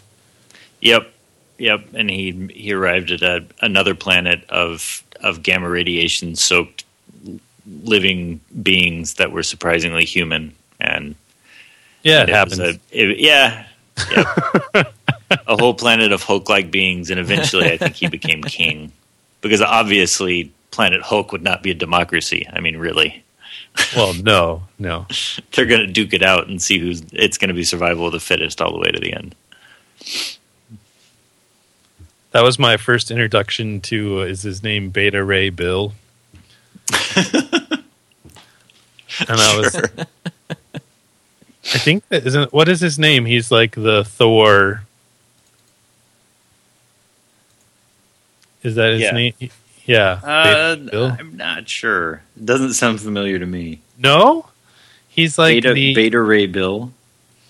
[0.82, 1.12] Yep,
[1.58, 1.86] yep.
[1.94, 6.84] And he he arrived at a, another planet of of gamma radiation soaked
[7.84, 11.16] living beings that were surprisingly human, and
[12.04, 12.60] Yeah, it, was happens.
[12.60, 13.66] A, it- yeah,
[14.12, 14.28] yep.
[15.48, 18.92] a whole planet of Hulk like beings, and eventually, I think he became king
[19.42, 22.48] because obviously, Planet Hulk would not be a democracy.
[22.52, 23.24] I mean, really.
[23.96, 25.08] well, no, no.
[25.54, 28.14] they're going to duke it out and see who's it's going to be survival of
[28.14, 29.36] the fittest all the way to the end.
[32.32, 35.94] That was my first introduction to uh, is his name Beta Ray Bill,
[37.16, 37.84] and
[39.30, 39.78] I was.
[41.66, 43.26] I think that isn't what is his name?
[43.26, 44.84] He's like the Thor.
[48.64, 49.12] Is that his Yeah.
[49.12, 49.34] name?
[49.86, 50.20] Yeah.
[50.24, 52.22] Uh, I'm not sure.
[52.38, 53.80] It doesn't sound familiar to me.
[53.98, 54.48] No,
[55.10, 55.94] he's like Beta, the.
[55.94, 56.92] Beta Ray Bill.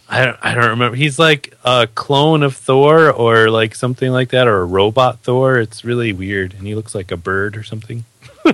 [0.09, 0.95] I don't, I don't remember.
[0.97, 5.57] He's like a clone of Thor or like something like that, or a robot Thor.
[5.59, 8.03] It's really weird, and he looks like a bird or something.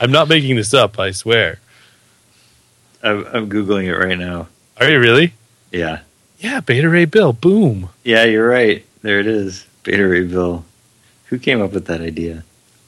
[0.00, 0.98] I'm not making this up.
[0.98, 1.58] I swear.
[3.02, 4.48] I'm, I'm googling it right now.
[4.78, 5.34] Are you really?
[5.70, 6.00] Yeah,
[6.38, 7.32] Yeah, Beta Ray Bill.
[7.32, 7.90] Boom.
[8.04, 8.84] yeah, you're right.
[9.02, 9.66] There it is.
[9.82, 10.64] Beta Ray Bill.
[11.26, 12.44] Who came up with that idea?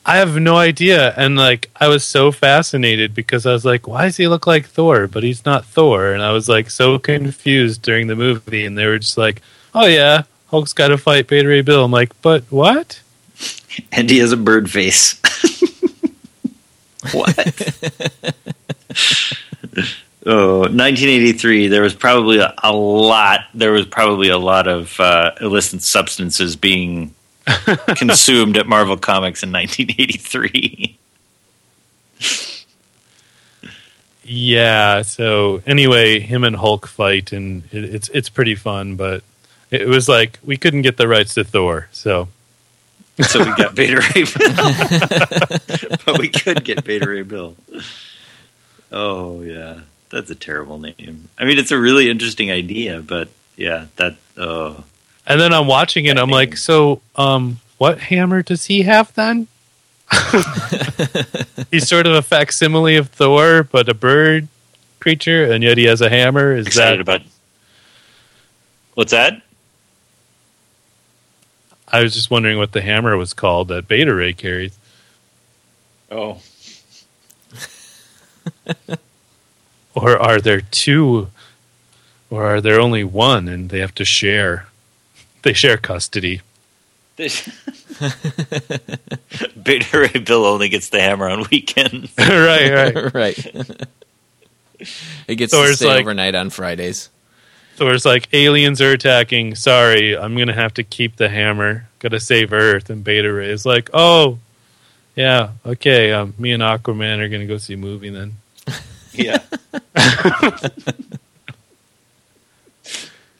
[0.07, 4.05] I have no idea, and like I was so fascinated because I was like, "Why
[4.07, 7.83] does he look like Thor?" But he's not Thor, and I was like so confused
[7.83, 9.43] during the movie, and they were just like,
[9.75, 13.01] "Oh yeah, Hulk's got to fight Beta Ray Bill." I'm like, "But what?"
[13.93, 15.21] And he has a bird face.
[17.13, 17.37] what?
[20.27, 21.69] oh, 1983.
[21.69, 23.41] There was probably a, a lot.
[23.55, 27.15] There was probably a lot of uh, illicit substances being
[27.97, 30.99] consumed at Marvel Comics in 1983.
[34.23, 35.03] Yeah.
[35.03, 38.95] So anyway, him and Hulk fight, and it, it's it's pretty fun.
[38.95, 39.25] But
[39.71, 42.29] it was like we couldn't get the rights to Thor, so
[43.23, 45.99] so we got Beta Ray Bill.
[46.07, 47.57] but we could get Beta Ray Bill.
[48.93, 49.81] Oh yeah,
[50.11, 51.29] that's a terrible name.
[51.39, 54.85] I mean, it's a really interesting idea, but yeah, that oh
[55.31, 56.19] and then I'm watching it.
[56.19, 59.47] I'm like, so um, what hammer does he have then?
[61.71, 64.49] He's sort of a facsimile of Thor, but a bird
[64.99, 66.57] creature, and yet he has a hammer.
[66.57, 67.03] Is excited that?
[67.03, 67.23] about.
[68.95, 69.43] What's that?
[71.87, 74.77] I was just wondering what the hammer was called that Beta Ray carries.
[76.11, 76.41] Oh,
[79.95, 81.29] Or are there two?
[82.31, 84.67] Or are there only one and they have to share?
[85.43, 86.43] They share custody.
[89.63, 92.13] Beta Ray Bill only gets the hammer on weekends.
[92.19, 93.15] right, right.
[93.15, 93.39] right.
[95.29, 97.09] it gets So to it's stay like- overnight on Fridays.
[97.77, 99.55] So it's like aliens are attacking.
[99.55, 101.89] Sorry, I'm gonna have to keep the hammer.
[101.99, 102.91] Gotta save Earth.
[102.91, 104.39] And Beta Ray is like, oh,
[105.17, 106.13] yeah, okay.
[106.13, 108.35] Um, me and Aquaman are gonna go see a movie then.
[109.25, 109.43] Yeah.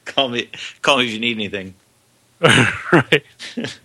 [0.05, 0.49] call me.
[0.81, 1.73] Call me if you need anything.
[2.41, 3.23] right.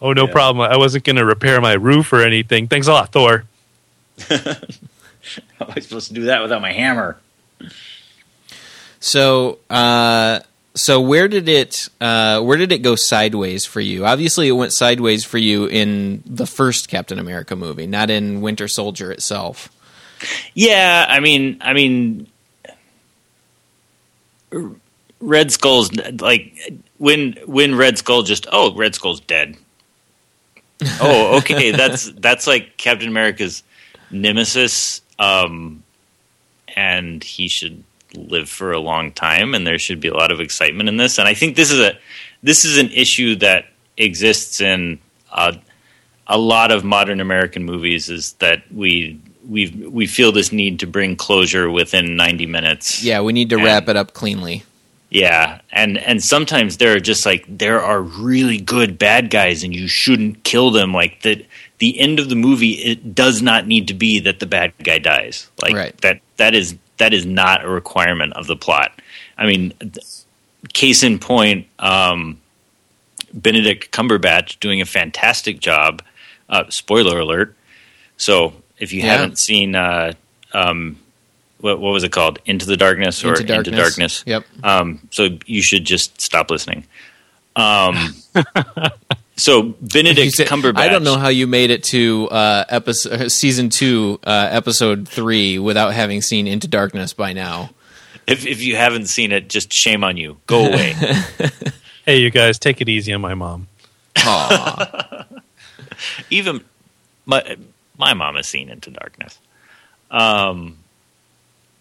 [0.00, 0.32] oh, no Yeah.
[0.32, 0.70] problem.
[0.70, 2.68] I wasn't gonna repair my roof or anything.
[2.68, 3.44] Thanks a lot, Thor.
[4.28, 4.36] How
[5.60, 7.18] am I supposed to do that without my hammer?
[9.00, 10.40] So, uh,
[10.74, 14.06] so where did it uh, where did it go sideways for you?
[14.06, 18.68] Obviously, it went sideways for you in the first Captain America movie, not in Winter
[18.68, 19.68] Soldier itself.
[20.54, 22.26] Yeah, I mean, I mean,
[25.20, 29.56] Red Skull's like when when Red Skull just oh Red Skull's dead.
[31.00, 33.62] oh, okay, that's that's like Captain America's
[34.10, 35.82] nemesis, um,
[36.76, 40.40] and he should live for a long time, and there should be a lot of
[40.40, 41.18] excitement in this.
[41.18, 41.98] And I think this is a
[42.42, 43.66] this is an issue that
[43.96, 44.98] exists in
[45.30, 45.52] uh,
[46.26, 48.10] a lot of modern American movies.
[48.10, 53.02] Is that we we we feel this need to bring closure within ninety minutes.
[53.02, 54.64] Yeah, we need to And- wrap it up cleanly.
[55.10, 59.74] Yeah, and and sometimes there are just like there are really good bad guys, and
[59.74, 60.94] you shouldn't kill them.
[60.94, 61.44] Like that,
[61.78, 64.96] the end of the movie, it does not need to be that the bad guy
[64.98, 65.50] dies.
[65.60, 66.00] Like Right.
[66.00, 69.02] that that is that is not a requirement of the plot.
[69.36, 69.98] I mean, th-
[70.72, 72.38] case in point, um,
[73.34, 76.02] Benedict Cumberbatch doing a fantastic job.
[76.48, 77.54] Uh, spoiler alert.
[78.16, 79.12] So if you Yeah.
[79.16, 80.12] haven't seen, uh,
[80.52, 80.98] um,
[81.60, 82.38] what, what was it called?
[82.44, 83.76] Into the Darkness or Into Into Darkness.
[83.76, 84.24] Darkness?
[84.26, 84.44] Yep.
[84.64, 86.84] Um, so you should just stop listening.
[87.56, 88.14] Um,
[89.36, 90.78] so Benedict said- Cumberbatch.
[90.78, 95.58] I don't know how you made it to uh, episode season two, uh, episode three,
[95.58, 97.70] without having seen Into Darkness by now.
[98.26, 100.38] If, if you haven't seen it, just shame on you.
[100.46, 100.94] Go away.
[102.04, 103.68] Hey, you guys, take it easy on my mom.
[104.16, 105.24] Aw.
[106.30, 106.64] even
[107.26, 107.56] my
[107.98, 109.38] my mom has seen Into Darkness,
[110.10, 110.78] um,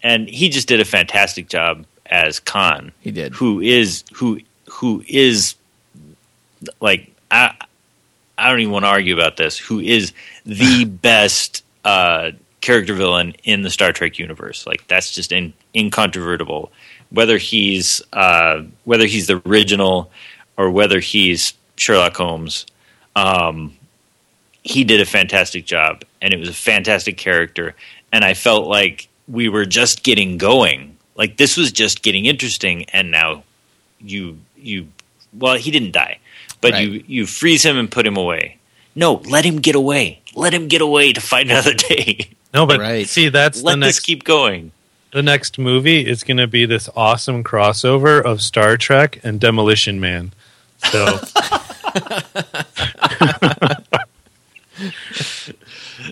[0.04, 3.34] and he just did a fantastic job as Khan, he did.
[3.34, 5.56] who is who who is
[6.80, 7.54] like I
[8.38, 9.58] I don't even want to argue about this.
[9.58, 10.14] Who is
[10.46, 14.66] the best uh, character villain in the Star Trek universe?
[14.66, 16.72] Like that's just in, incontrovertible.
[17.12, 20.12] Whether he's uh, whether he's the original
[20.58, 22.66] or whether he's Sherlock Holmes,
[23.16, 23.78] um,
[24.64, 27.76] he did a fantastic job, and it was a fantastic character.
[28.14, 30.98] And I felt like we were just getting going.
[31.16, 33.44] Like this was just getting interesting, and now
[34.00, 34.88] you you
[35.38, 36.20] well, he didn't die,
[36.62, 36.88] but Right.
[36.88, 38.58] you you freeze him and put him away.
[38.96, 40.20] No, let him get away.
[40.36, 42.30] Let him get away to fight another day.
[42.54, 43.08] No, but Right.
[43.08, 44.72] see, that's let the this keep going.
[45.14, 50.00] the next movie is going to be this awesome crossover of Star Trek and Demolition
[50.00, 50.34] Man.
[50.92, 51.06] So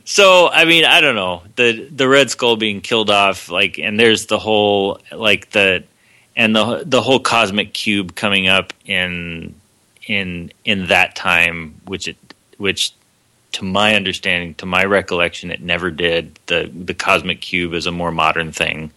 [0.06, 4.00] So I mean, I don't know the the Red Skull being killed off, like, and
[4.00, 5.84] there's the whole like the
[6.36, 9.56] and the the whole cosmic cube coming up in
[10.06, 12.18] in in that time, which it
[12.58, 12.94] which
[13.54, 16.38] to my understanding, to my recollection, it never did.
[16.46, 18.92] the The cosmic cube is a more modern thing.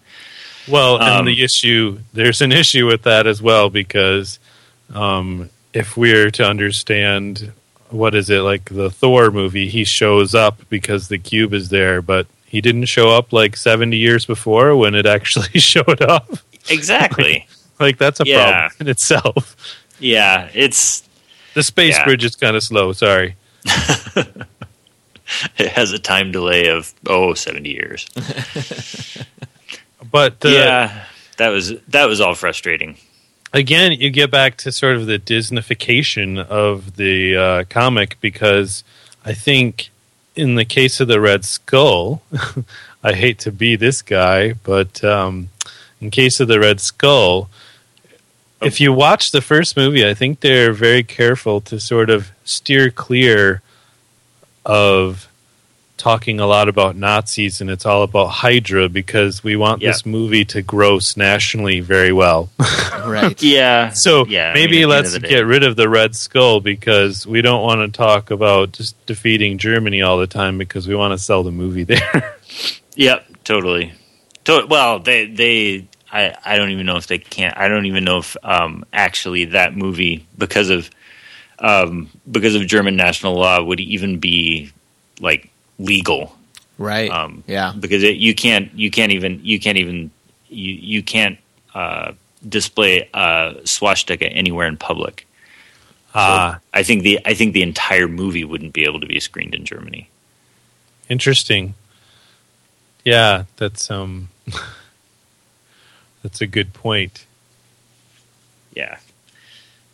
[0.69, 4.39] Well, and Um, the issue there's an issue with that as well because
[4.95, 7.53] um, if we're to understand
[7.93, 12.01] what is it like the Thor movie, he shows up because the cube is there,
[12.03, 16.29] but he didn't show up like 70 years before when it actually showed up.
[16.71, 17.47] Exactly.
[17.81, 18.69] Like that's a Yeah.
[18.69, 19.57] problem in itself.
[19.99, 21.03] yeah, it's
[21.55, 22.05] The space Yeah.
[22.05, 22.93] bridge is kind of slow.
[22.93, 23.37] Sorry.
[25.59, 28.07] it has a time delay of oh 70 years.
[30.11, 31.05] But uh, yeah,
[31.39, 32.99] that was that was all frustrating.
[33.53, 38.85] Again, you get back to sort of the Disneyfication of the uh, comic because
[39.25, 39.91] I think
[40.35, 42.23] in the case of the Red Skull,
[43.05, 45.51] I hate to be this guy, but um,
[46.01, 47.51] in case of the Red Skull,
[48.61, 52.91] if you watch the first movie, I think they're very careful to sort of steer
[52.91, 53.61] clear
[54.65, 55.29] of
[56.03, 59.91] talking a lot about Nazis and it's all about Hydra because we want Yeah.
[59.91, 62.51] this movie to gross nationally very well.
[63.07, 63.41] right.
[63.41, 63.91] Yeah.
[63.91, 66.59] So yeah, I maybe mean, at the end let's get rid of the Red Skull
[66.61, 70.97] because we don't want to talk about just defeating Germany all the time because we
[70.97, 72.37] want to sell the movie there.
[72.95, 73.93] Yep, totally.
[74.45, 77.57] To- well, they they I I don't even know if they can't.
[77.57, 80.91] I don't even know if um, actually that movie because of
[81.59, 84.73] um, because of German national law would even be
[85.21, 85.49] like
[85.79, 86.37] legal
[86.79, 87.11] Right.
[87.11, 87.73] Um, yeah.
[87.79, 90.11] because it, you can't you can't even you can't even
[90.49, 91.39] you you can't
[91.75, 92.13] uh,
[92.49, 95.27] display a swastika anywhere in public.
[96.15, 99.55] Ah, I think the I think the entire movie wouldn't be able to be screened
[99.55, 100.09] in Germany.
[101.09, 101.75] interesting.
[103.05, 104.29] Yeah, that's um,
[106.23, 107.27] that's a good point.
[108.75, 108.99] Yeah,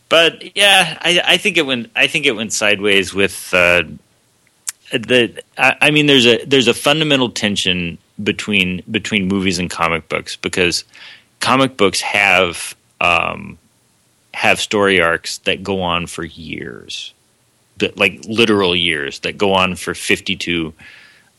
[0.08, 1.90] but yeah, I, I think it went.
[1.94, 3.84] I think it went sideways with uh,
[4.92, 10.36] I, I mean, there's a there's a fundamental tension between between movies and comic books
[10.36, 10.84] because
[11.40, 13.58] comic books have um,
[14.34, 17.12] have story arcs that go on for years,
[17.78, 20.72] that like literal years that go on for fifty two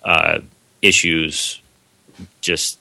[0.03, 0.39] uh,
[0.81, 1.61] issues.
[2.41, 2.79] Just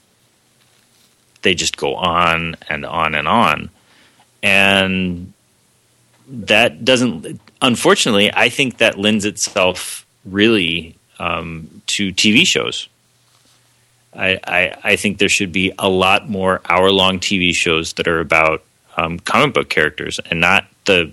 [1.41, 3.69] they just go on and on and on
[4.41, 5.33] and
[6.27, 12.87] that doesn't unfortunately i think that lends itself really um, to tv shows
[14.11, 18.07] I, I, I think there should be a lot more hour long tv shows that
[18.07, 18.63] are about
[18.97, 21.11] um, comic book characters and not the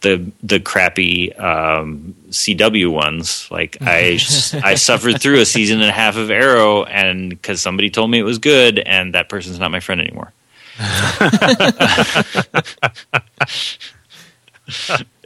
[0.00, 3.48] the the crappy um, CW ones.
[3.50, 4.12] Like I
[4.64, 8.18] I suffered through a season and a half of Arrow, and because somebody told me
[8.18, 10.32] it was good, and that person's not my friend anymore.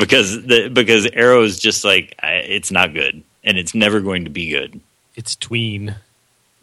[0.00, 4.30] because the because Arrow is just like it's not good, and it's never going to
[4.30, 4.80] be good.
[5.14, 5.94] It's tween.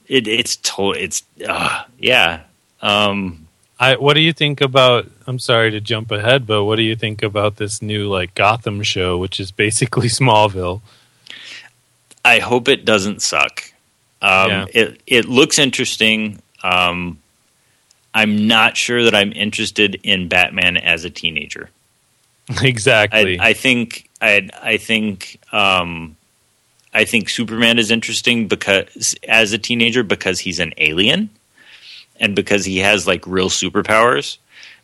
[0.08, 2.42] It it's to, it's uh, yeah.
[2.82, 3.48] Um,
[3.80, 5.10] I, what do you think about?
[5.28, 8.82] I'm sorry to jump ahead, but what do you think about this new like Gotham
[8.82, 10.82] show, which is basically Smallville?
[12.26, 13.72] I hope it doesn't suck.
[14.22, 14.66] Um, Yeah.
[14.74, 16.42] It it looks interesting.
[16.64, 17.20] Um,
[18.14, 21.70] I'm not sure that I'm interested in Batman as a teenager.
[22.62, 23.40] exactly.
[23.40, 26.16] I, I think I I think um,
[26.94, 31.30] I think Superman is interesting because as a teenager because he's an alien
[32.20, 34.38] and because he has like real superpowers.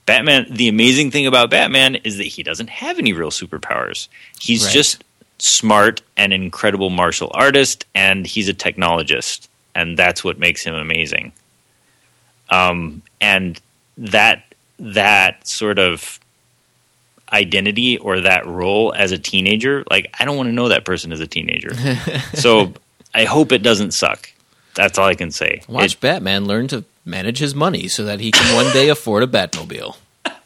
[0.05, 0.45] Batman.
[0.49, 4.09] The amazing thing about Batman is that he doesn't have any real superpowers.
[4.39, 4.73] He's Right.
[4.73, 5.03] just
[5.39, 11.31] smart and incredible martial artist, and he's a technologist, and that's what makes him amazing.
[12.49, 13.59] Um, and
[13.97, 14.43] that
[14.77, 16.19] that sort of
[17.33, 21.11] identity or that role as a teenager, like I don't want to know that person
[21.11, 21.73] as a teenager.
[22.33, 22.73] so
[23.13, 24.29] I hope it doesn't suck.
[24.75, 25.61] That's all I can say.
[25.67, 29.23] Watch It- Batman learn to manage his money so that he can one day afford
[29.23, 29.97] a Batmobile.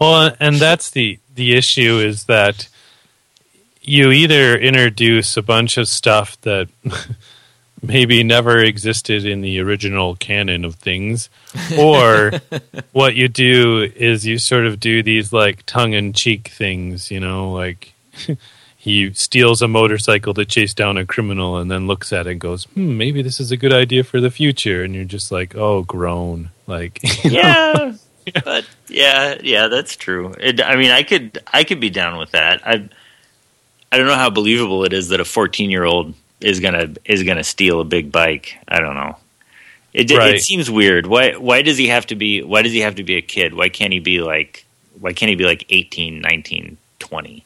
[0.00, 2.68] Well, and that's the the issue is that
[3.82, 6.68] you either introduce a bunch of stuff that
[7.82, 11.28] maybe never existed in the original canon of things,
[11.78, 12.32] or
[12.92, 17.20] what you do is you sort of do these like tongue in cheek things, you
[17.20, 17.92] know, like
[18.76, 22.40] he steals a motorcycle to chase down a criminal and then looks at it and
[22.40, 25.56] goes, "Hmm, maybe this is a good idea for the future," and you're just like,
[25.56, 27.94] "Oh, groan!" Like, you know?
[28.26, 30.34] yeah, but yeah, yeah, that's true.
[30.40, 32.66] It, I mean, I could, I could be down with that.
[32.66, 32.88] I,
[33.90, 37.80] I don't know how believable it is that a fourteen-year-old is gonna is gonna steal
[37.80, 38.56] a big bike.
[38.68, 39.16] I don't know.
[39.94, 40.34] It, Right.
[40.36, 41.06] it seems weird.
[41.06, 42.42] Why, why does he have to be?
[42.42, 43.52] Why does he have to be a kid?
[43.54, 44.64] Why can't he be like?
[45.00, 47.44] Why can't he be like 18, 19, 20?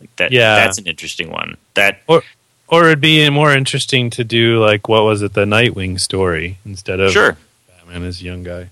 [0.00, 0.32] Like that.
[0.32, 0.56] Yeah.
[0.56, 1.56] that's an interesting one.
[1.74, 2.22] That Or
[2.68, 7.00] or it'd be more interesting to do like what was it, the Nightwing story instead
[7.00, 7.36] of sure.
[7.68, 8.68] Batman as a young guy.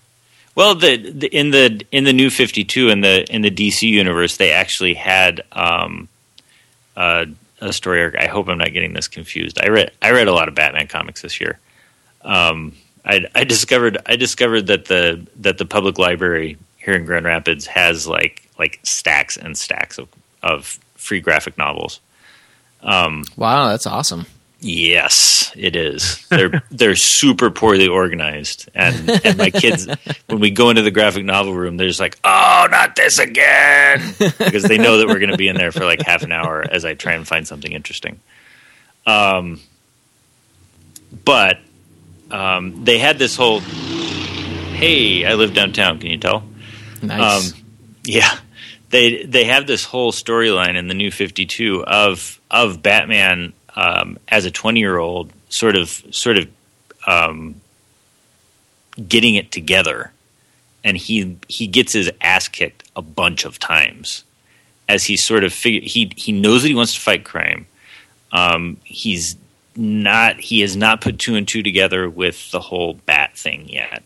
[0.55, 3.83] Well, the, the in the in the new Fifty Two in the in the DC
[3.89, 6.09] universe, they actually had um,
[6.97, 7.27] uh,
[7.61, 8.17] a story arc.
[8.17, 9.59] I hope I'm not getting this confused.
[9.61, 11.59] I read I read a lot of Batman comics this year.
[12.23, 12.75] Um,
[13.05, 17.67] I, I discovered I discovered that the that the public library here in Grand Rapids
[17.67, 20.09] has like like stacks and stacks of
[20.43, 22.01] of free graphic novels.
[22.83, 24.27] Um, Wow, that's awesome.
[24.67, 26.27] Yes, it is.
[26.31, 29.87] They're they're super poorly organized, and and my kids
[30.27, 34.15] when we go into the graphic novel room, they're just like, "Oh, not this again,"
[34.19, 36.65] because they know that we're going to be in there for like half an hour
[36.67, 38.21] as I try and find something interesting.
[39.07, 39.61] Um,
[41.27, 41.59] but
[42.31, 45.99] um, they had this whole, "Hey, I live downtown.
[45.99, 46.43] Can you tell?"
[47.03, 47.53] Nice.
[47.53, 47.63] Um,
[48.03, 48.39] yeah,
[48.89, 54.19] they they have this whole storyline in the new Fifty Two of of Batman um,
[54.29, 56.49] as a twenty year old, sort of sort of
[57.07, 57.61] um,
[59.09, 60.13] getting it together,
[60.83, 64.25] and he he gets his ass kicked a bunch of times
[64.89, 67.67] as he sort of figure he he knows that he wants to fight crime.
[68.33, 69.37] Um, he's
[69.77, 74.03] not he has not put two and two together with the whole bat thing yet.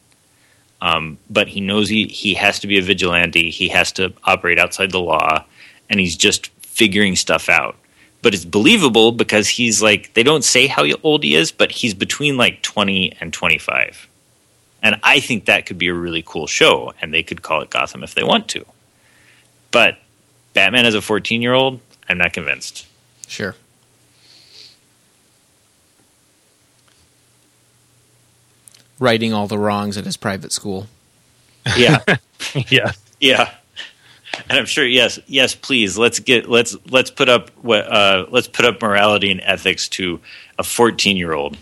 [0.81, 3.51] Um, but he knows he, he has to be a vigilante.
[3.51, 5.45] He has to operate outside the law,
[5.91, 7.77] and he's just figuring stuff out.
[8.21, 11.95] But it's believable because he's like they don't say how old he is, but he's
[11.95, 14.09] between like twenty and twenty five,
[14.83, 17.71] and I think that could be a really cool show, and they could call it
[17.71, 18.65] Gotham if they want to.
[19.71, 19.99] But
[20.53, 22.87] Batman as a fourteen year old, I'm not convinced.
[23.29, 23.55] sure.
[28.99, 30.89] Righting all the wrongs at his private school.
[31.77, 32.01] Yeah,
[32.69, 32.93] yeah.
[33.21, 33.55] Yeah.
[34.49, 38.49] And I'm sure yes, yes, please let's get let's let's put up what uh, let's
[38.49, 40.21] put up morality and ethics to
[40.59, 41.57] a 14 year old.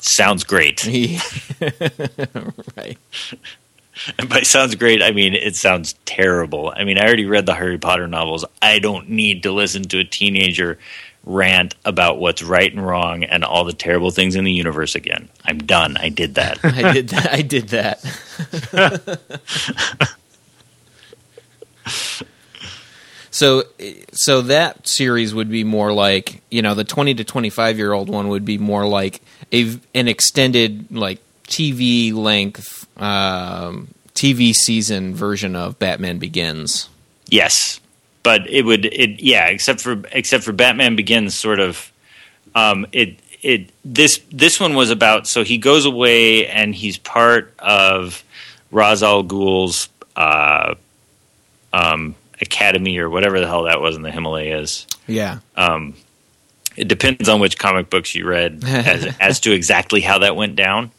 [0.00, 0.86] Sounds great.
[2.76, 2.98] right.
[4.18, 6.72] And by sounds great, I mean it sounds terrible.
[6.76, 8.44] I mean I already read the Harry Potter novels.
[8.60, 10.78] I don't need to listen to a teenager
[11.26, 15.28] rant about what's right and wrong and all the terrible things in the universe again.
[15.44, 15.96] I'm done.
[15.96, 16.58] I did that.
[16.64, 17.32] I did that.
[17.32, 18.04] I did that.
[23.30, 23.64] so,
[24.12, 27.92] so that series would be more like you know the twenty to twenty five year
[27.92, 29.20] old one would be more like
[29.52, 36.88] a an extended like TV length um, TV season version of Batman Begins.
[37.28, 37.80] Yes,
[38.22, 41.92] but it would it yeah except for except for Batman Begins sort of
[42.54, 47.52] um, it it this this one was about so he goes away and he's part
[47.58, 48.24] of
[48.70, 50.74] Ra's al Ghul's uh,
[51.74, 54.86] um, academy or whatever the hell that was in the Himalayas.
[55.06, 55.94] Yeah, Um,
[56.76, 60.56] it depends on which comic books you read as as to exactly how that went
[60.56, 60.90] down.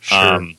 [0.00, 0.18] Sure.
[0.18, 0.56] Um,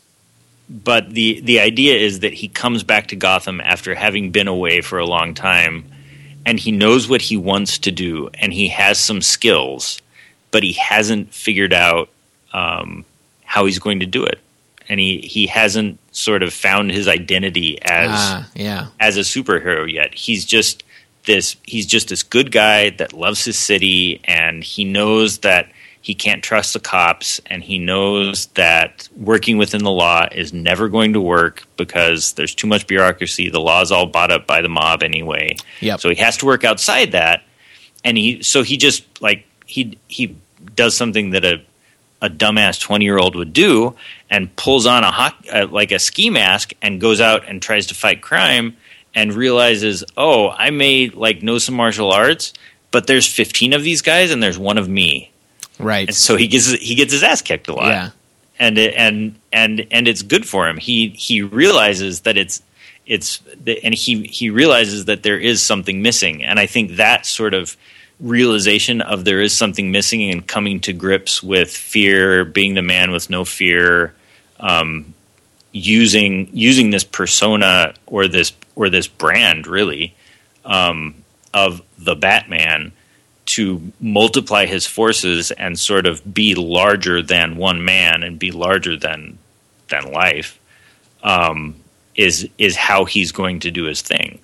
[0.70, 4.82] but the the idea is that he comes back to Gotham after having been away
[4.82, 5.86] for a long time,
[6.46, 10.02] and he knows what he wants to do, and he has some skills,
[10.52, 12.10] but he hasn't figured out
[12.54, 13.06] um,
[13.46, 14.40] how he's going to do it,
[14.90, 18.88] and he he hasn't sort of found his identity as Ah, yeah.
[19.00, 20.14] as a superhero yet.
[20.16, 20.84] He's just
[21.26, 25.70] this he's just this good guy that loves his city and he knows that
[26.02, 30.88] he can't trust the cops and he knows that working within the law is never
[30.88, 33.50] going to work because there's too much bureaucracy.
[33.50, 35.58] The law's all bought up by the mob anyway.
[35.82, 36.00] Yep.
[36.00, 37.44] So he has to work outside that
[38.04, 40.36] and he so he just like he he
[40.76, 41.62] does something that a
[42.22, 43.96] a dumbass 20 year old would do
[44.30, 47.88] and pulls on a hoc- uh, like a ski mask and goes out and tries
[47.88, 48.76] to fight crime
[49.16, 52.54] and realizes oh i may like know some martial arts
[52.92, 55.32] but there's 15 of these guys and there's one of me
[55.80, 56.08] Right.
[56.10, 58.10] and so he gets he gets his ass kicked a lot yeah.
[58.60, 60.76] and it, and and and it's good for him.
[60.78, 62.62] He he realizes that it's
[63.06, 63.42] it's
[63.84, 67.78] and he he realizes that there is something missing, and I think that sort of
[68.20, 73.12] realization of there is something missing and coming to grips with fear, being the man
[73.12, 74.14] with no fear,
[74.60, 75.14] um,
[75.72, 80.16] using using this persona or this or this brand really
[80.66, 81.16] um,
[81.54, 82.92] of the Batman
[83.46, 88.96] to multiply his forces and sort of be larger than one man and be larger
[88.96, 89.38] than
[89.88, 90.60] than life
[91.24, 91.76] um,
[92.16, 94.40] is is how he's going to do his thing.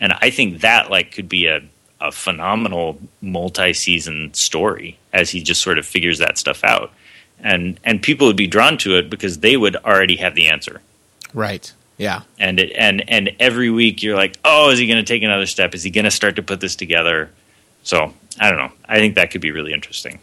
[0.00, 1.60] And I think that like could be a,
[2.00, 6.92] a phenomenal multi season story as he just sort of figures that stuff out.
[7.42, 10.80] And and people would be drawn to it because they would already have the answer.
[11.32, 11.72] Right.
[11.96, 12.22] Yeah.
[12.38, 15.46] And it and and every week you're like, oh, is he going to take another
[15.46, 15.74] step?
[15.74, 17.30] Is he going to start to put this together?
[17.82, 18.72] So I don't know.
[18.88, 20.18] I think that could be really interesting,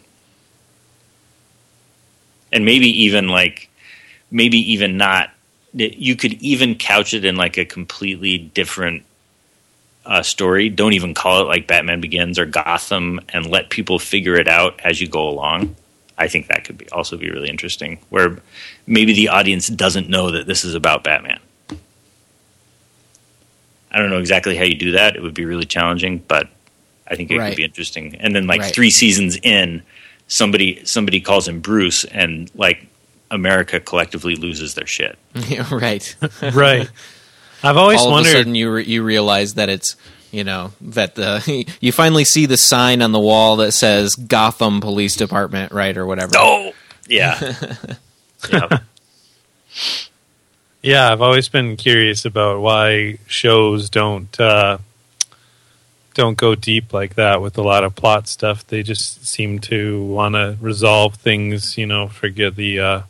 [2.51, 3.69] and maybe even like
[4.32, 5.32] maybe even not.
[5.73, 9.03] You could even couch it in like a completely different
[10.08, 10.70] uh, story.
[10.70, 14.80] Don't even call it like Batman Begins or Gotham, and let people figure it out
[14.84, 15.76] as you go along.
[16.18, 18.39] I think that could be also be really interesting, where
[18.88, 21.39] maybe the audience doesn't know that this is about Batman.
[23.91, 25.16] I don't know exactly how you do that.
[25.16, 26.49] It would be really challenging, but
[27.10, 27.49] I think it Right.
[27.49, 28.16] could be interesting.
[28.20, 28.74] And then like Right.
[28.74, 29.82] three seasons in,
[30.28, 32.86] somebody somebody calls him Bruce, and like
[33.32, 35.18] America collectively loses their shit.
[35.47, 36.16] Yeah, right.
[36.53, 36.89] right.
[37.64, 38.32] I've always All of a wondered.
[38.32, 39.95] sudden, you re- you realize that it's
[40.32, 44.82] you know that the you finally see the sign on the wall that says Gotham
[44.82, 46.34] Police Department, right, or whatever.
[46.38, 46.74] Oh,
[47.08, 47.53] yeah,
[48.51, 48.70] yeah.
[50.82, 54.78] Yeah, I've always been curious about why shows don't uh,
[56.14, 58.66] don't go deep like that with a lot of plot stuff.
[58.66, 63.01] They just seem to want to resolve things, you know, forget the uh,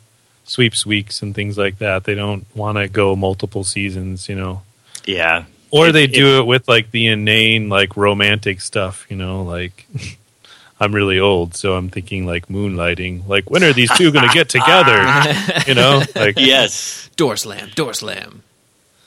[0.48, 2.02] sweeps weeks and things like that.
[2.04, 4.62] They don't want to go multiple seasons, you know.
[5.06, 5.44] yeah.
[5.70, 9.42] Or It- they it- do it with like the inane, like romantic stuff, you know,
[9.42, 9.86] like
[10.80, 13.26] I'm really old, so I'm thinking like moonlighting.
[13.28, 14.98] Like, when are these two going to get together?
[15.66, 17.10] you know, like Yes.
[17.16, 18.42] Door slam, door slam.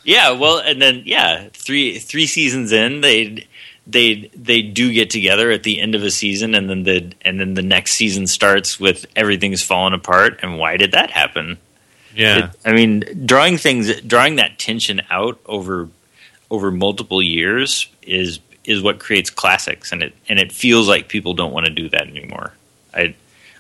[0.03, 3.47] Yeah, well, and then yeah, three three seasons in, they
[3.87, 7.39] they they do get together at the end of a season, and then the and
[7.39, 10.39] then the next season starts with everything's fallen apart.
[10.43, 11.57] And why did that happen?
[12.15, 15.89] yeah, It- I mean, drawing things, drawing that tension out over
[16.49, 21.33] over multiple years is is what creates classics, and it and it feels like people
[21.33, 22.53] don't want to do that anymore.
[22.93, 23.15] I,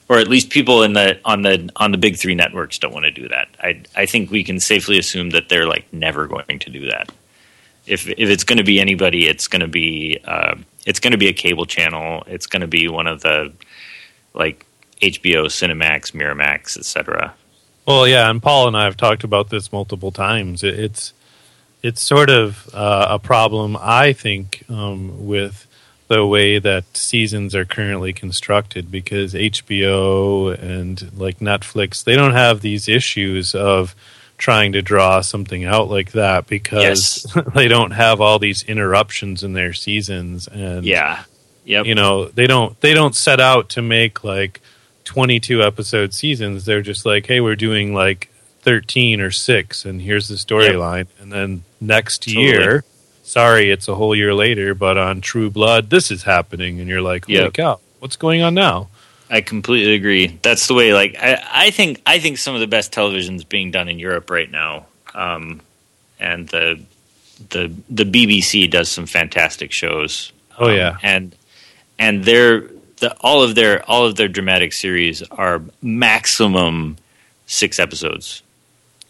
[0.09, 3.05] or at least people in the on the on the big three networks don't want
[3.05, 3.47] to do that.
[3.59, 7.09] I I think we can safely assume that they're like never going to do that.
[7.85, 10.55] If if it's going to be anybody, it's going to be uh,
[10.85, 12.23] it's going to be a cable channel.
[12.27, 13.53] It's going to be one of the
[14.33, 14.65] like
[15.01, 17.33] HBO, Cinemax, Miramax, etc.
[17.87, 20.63] Well, yeah, and Paul and I have talked about this multiple times.
[20.63, 21.13] It's
[21.81, 25.67] it's sort of uh, a problem, I think, um, with
[26.07, 32.61] the way that seasons are currently constructed because HBO and like Netflix, they don't have
[32.61, 33.95] these issues of
[34.41, 37.25] trying to draw something out like that because
[37.55, 41.23] they don't have all these interruptions in their seasons and Yeah.
[41.63, 41.85] Yep.
[41.85, 44.59] you know they don't they don't set out to make like
[45.05, 48.29] 22 episode seasons they're just like hey we're doing like
[48.61, 52.45] 13 or 6 and here's the storyline and then next Totally.
[52.45, 52.83] year
[53.21, 57.01] sorry it's a whole year later but on true blood this is happening and you're
[57.01, 57.53] like holy Yep.
[57.53, 58.89] cow what's going on now
[59.31, 60.27] I completely agree.
[60.41, 60.93] That's the way.
[60.93, 63.97] Like I, I think I think some of the best television is being done in
[63.97, 65.61] Europe right now, um,
[66.19, 66.81] and the
[67.49, 70.31] the the BBC does some fantastic shows.
[70.59, 71.35] oh Um, yeah and
[71.97, 72.67] and their
[72.97, 76.97] the all of their all of their dramatic series are maximum
[77.47, 78.43] six episodes.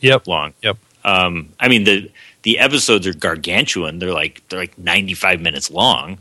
[0.01, 0.27] Yep.
[0.27, 0.53] long.
[0.61, 0.77] Yep.
[1.03, 2.11] Um, I mean the
[2.43, 3.99] the episodes are gargantuan.
[3.99, 6.19] They're like they're like ninety five minutes long,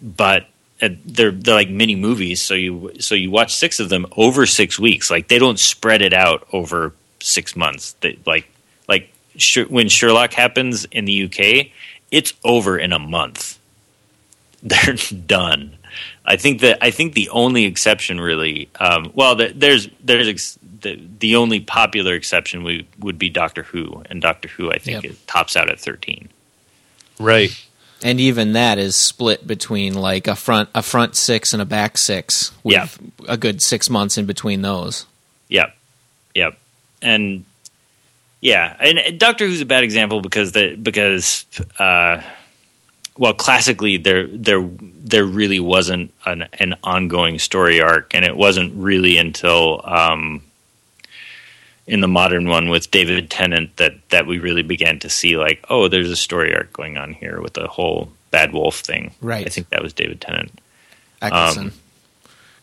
[0.00, 0.46] but
[0.80, 2.40] they're they're like mini movies.
[2.42, 5.10] So you so you watch six of them over six weeks.
[5.10, 7.94] Like they don't spread it out over six months.
[8.00, 8.48] They, like
[8.88, 11.68] like Sh- when Sherlock happens in the UK,
[12.10, 13.58] it's over in a month.
[14.62, 15.74] They're done.
[16.24, 20.58] I think that I think the only exception really, um, well, the, there's there's ex-
[20.80, 25.02] the the only popular exception would would be Doctor Who, and Doctor Who I think
[25.02, 25.12] Yep.
[25.12, 26.28] it tops out at thirteen.
[27.18, 27.50] Right.
[28.02, 31.98] And even that is split between like a front a front six and a back
[31.98, 32.88] six with Yeah.
[33.28, 35.04] a good six months in between those.
[35.48, 35.74] Yep,
[36.34, 36.58] yep,
[37.02, 37.44] and
[38.40, 41.44] yeah, and Doctor Who's a bad example because the because
[41.80, 42.22] uh,
[43.16, 48.74] well, classically there there there really wasn't an, an ongoing story arc, and it wasn't
[48.76, 50.42] really until um,
[51.88, 55.64] in the modern one with David Tennant that that we really began to see like,
[55.68, 59.12] oh, there's a story arc going on here with the whole Bad Wolf thing.
[59.20, 59.46] Right.
[59.46, 60.52] I think that was David Tennant.
[61.20, 61.72] Eccleston.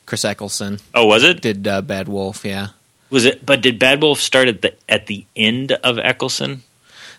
[0.06, 1.42] Chris Eccleston Oh, was it?
[1.42, 2.68] did uh, Bad Wolf, yeah.
[3.10, 3.46] Was it?
[3.46, 6.64] But did Bad Wolf start at the at the end of Eccleston?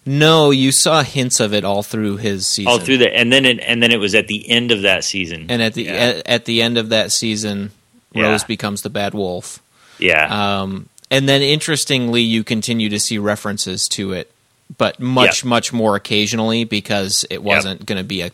[0.09, 2.71] No, you saw hints of it all through his season.
[2.71, 5.03] all through the and then it, and then it was at the end of that
[5.03, 7.73] season and at the yeah, at, at the end of that season,
[8.13, 8.31] Yeah.
[8.31, 9.61] Rose becomes the Bad Wolf.
[9.99, 14.31] yeah Um, and then interestingly, you continue to see references to it,
[14.79, 15.49] but much, Yep.
[15.49, 18.31] much more occasionally because it wasn't going to be a.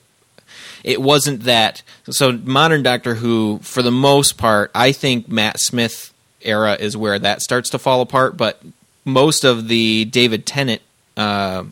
[0.84, 1.82] It wasn't that.
[2.10, 7.18] So modern Doctor Who, for the most part, I think Matt Smith era is where
[7.18, 8.36] that starts to fall apart.
[8.36, 8.60] But
[9.04, 10.82] most of the David Tennant
[11.16, 11.64] uh,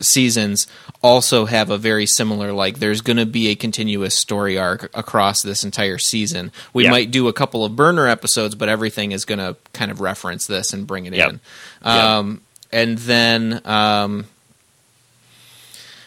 [0.00, 0.66] seasons
[1.02, 5.42] also have a very similar like there's going to be a continuous story arc across
[5.42, 6.90] this entire season we Yeah.
[6.90, 10.46] might do a couple of burner episodes but everything is going to kind of reference
[10.46, 11.30] this and bring it Yep.
[11.30, 11.40] in
[11.82, 12.40] um,
[12.70, 14.26] and then um,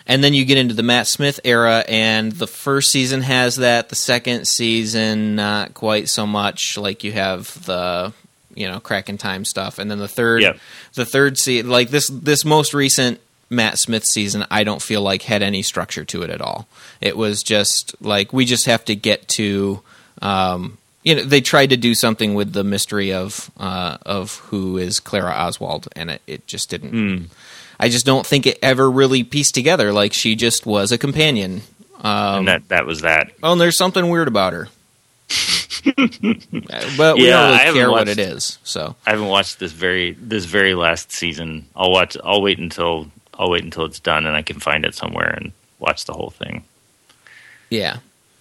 [0.08, 3.90] and then you get into the Matt Smith era, and the first season has that.
[3.90, 6.78] The second season, not quite so much.
[6.78, 8.12] Like you have the
[8.54, 10.60] you know crack in time stuff, and then the third, Yep.
[10.96, 13.22] the third season, like this this most recent
[13.52, 16.68] Matt Smith season, I don't feel like had any structure to it at all.
[17.02, 19.82] It was just like we just have to get to.
[20.22, 24.78] Um, you know, they tried to do something with the mystery of uh, of who
[24.78, 26.92] is Clara Oswald, and it, it just didn't.
[26.92, 27.26] Hmm.
[27.80, 29.92] I just don't think it ever really pieced together.
[29.92, 31.62] Like she just was a companion.
[32.04, 34.70] Um, and that that was that oh, and there's something weird about her.
[35.86, 38.60] but we Yeah, don't really care what it is.
[38.64, 43.08] So i haven't watched this very this very last season i'll watch i'll wait until
[43.42, 46.30] i'll wait until it's done and i can find it somewhere and watch the whole
[46.30, 46.64] thing
[47.70, 47.98] yeah,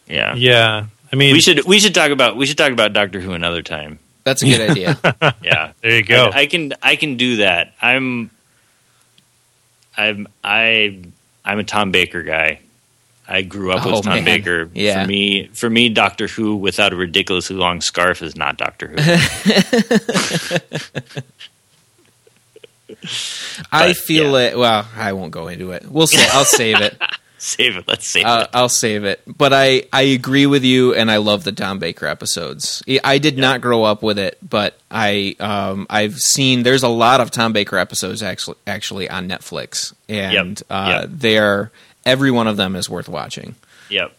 [0.07, 0.87] yeah Yeah.
[1.13, 3.63] I mean, we should we should talk about we should talk about doctor who another
[3.63, 4.99] time that's a good idea.
[5.43, 6.27] yeah there you go.
[6.27, 7.73] I, I can I can do that.
[7.83, 8.31] I'm
[9.97, 11.01] I'm I
[11.45, 12.61] I'm a Tom Baker guy.
[13.27, 14.25] I grew up Oh, with Tom man.
[14.25, 14.69] Baker.
[14.75, 15.03] Yeah.
[15.03, 18.97] For me for me Doctor Who without a ridiculously long scarf is not Doctor Who.
[23.73, 24.47] I But, feel yeah.
[24.49, 24.59] it.
[24.59, 25.85] Well, I won't go into it.
[25.91, 27.01] We'll say I'll save it.
[27.39, 27.89] save it.
[27.89, 28.51] Let's save Uh, it.
[28.55, 29.21] I'll save it.
[29.27, 32.83] But I, I agree with you, and I love the Tom Baker episodes.
[33.05, 37.21] I did not grow up with it, but I um, I've seen there's a lot
[37.21, 40.67] of Tom Baker episodes actually actually on Netflix, and Yep.
[40.71, 41.11] uh, Yep.
[41.13, 41.73] they're
[42.05, 43.55] every one of them is worth watching.
[43.89, 44.15] Yep.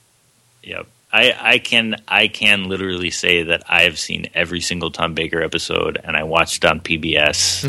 [0.63, 0.87] Yep.
[1.13, 5.99] I, I can I can literally say that I've seen every single Tom Baker episode,
[6.01, 7.67] and I watched on PBS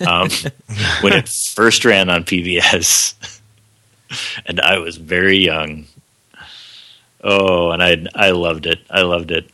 [0.06, 0.28] um,
[1.02, 3.40] when it first ran on PBS,
[4.46, 5.86] and I was very young.
[7.22, 8.80] Oh, and I I loved it.
[8.90, 9.48] I loved it.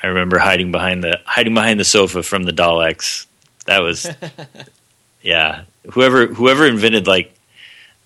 [0.00, 3.26] I remember hiding behind the hiding behind the sofa from the Daleks.
[3.66, 4.08] That was,
[5.22, 5.64] yeah.
[5.90, 7.34] Whoever whoever invented like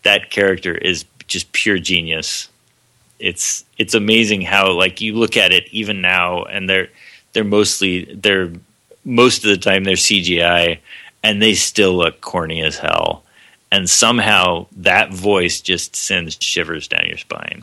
[0.03, 2.49] that character is just pure genius
[3.19, 6.89] it's it's amazing how like you look at it even now and they're
[7.33, 8.53] they're mostly they're
[9.05, 10.79] most of the time they're CGI
[11.23, 13.25] and they still look corny as hell
[13.73, 17.63] and somehow that voice just sends shivers down your spine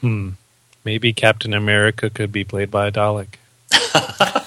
[0.00, 0.30] Hmm.
[0.84, 3.38] Maybe Captain America could be played by a Dalek.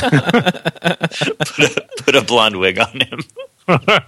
[0.00, 3.20] put a, put a blonde wig on him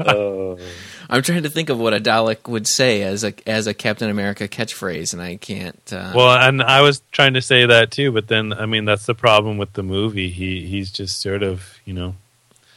[0.00, 0.58] oh
[1.10, 4.10] I'm trying to think of what a Dalek would say as a as a Captain
[4.10, 5.80] America catchphrase, and I can't.
[5.90, 9.06] Uh, Well, and I was trying to say that too, but then I mean that's
[9.06, 10.28] the problem with the movie.
[10.28, 12.14] He he's just sort of you know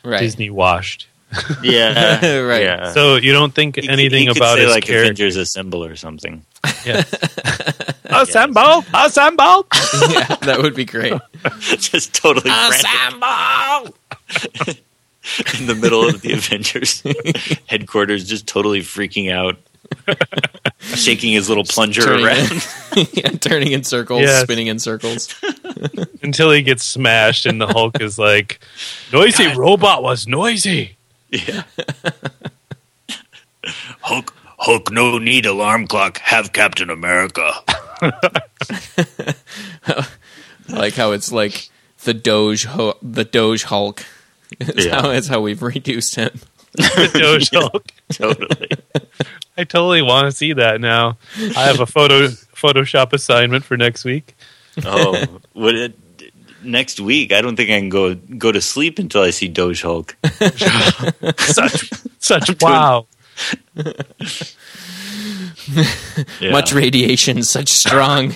[0.04, 0.20] right.
[0.20, 1.08] Disney washed.
[1.64, 2.64] yeah Right.
[2.64, 2.92] yeah.
[2.92, 5.04] So you don't think He anything he could about say his like character?
[5.04, 6.46] Avengers Assemble or something
[6.86, 7.14] Yes.
[8.10, 8.84] oh Assemble!
[8.94, 9.66] Assemble!
[10.12, 11.14] yeah, that would be great.
[11.78, 13.96] just totally frantic Assemble!
[15.60, 17.04] in the middle of the Avengers
[17.68, 19.58] headquarters, just totally freaking out,
[20.80, 22.52] shaking his little plunger Turning around.
[22.98, 24.44] in, yeah, turning in circles, Yes.
[24.44, 25.34] spinning in circles.
[26.24, 28.60] Until he gets smashed, and the Hulk is like,
[29.12, 30.98] "Noisy robot was noisy."
[31.30, 31.64] Yeah.
[34.02, 36.18] Hulk, Hulk, no need alarm clock.
[36.20, 37.52] Have Captain America.
[38.02, 38.12] I
[40.68, 41.70] like how it's like
[42.04, 42.66] the Doge,
[43.02, 44.06] the Doge Hulk.
[44.60, 45.02] It's, Yeah.
[45.02, 46.40] how, it's how we've reduced him.
[46.74, 47.88] The Doge Hulk.
[48.14, 48.70] Totally.
[49.58, 51.18] I totally want to see that now.
[51.38, 54.36] I have a photo Photoshop assignment for next week.
[54.86, 55.96] Oh, what it,
[56.64, 57.34] next week?
[57.34, 60.16] I don't think I can go go to sleep until I see Doge Hulk.
[61.38, 61.90] Such,
[62.20, 63.08] such wow.
[66.40, 66.52] Yeah.
[66.52, 68.36] Much radiation, such strong,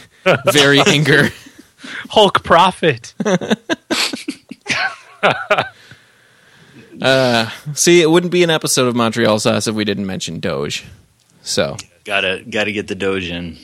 [0.51, 1.29] very anger.
[2.09, 3.13] Hulk profit.
[7.01, 10.85] Uh, see, it wouldn't be an episode of Montreal Sauce if we didn't mention Doge.
[11.41, 13.57] So, gotta gotta get the Doge in.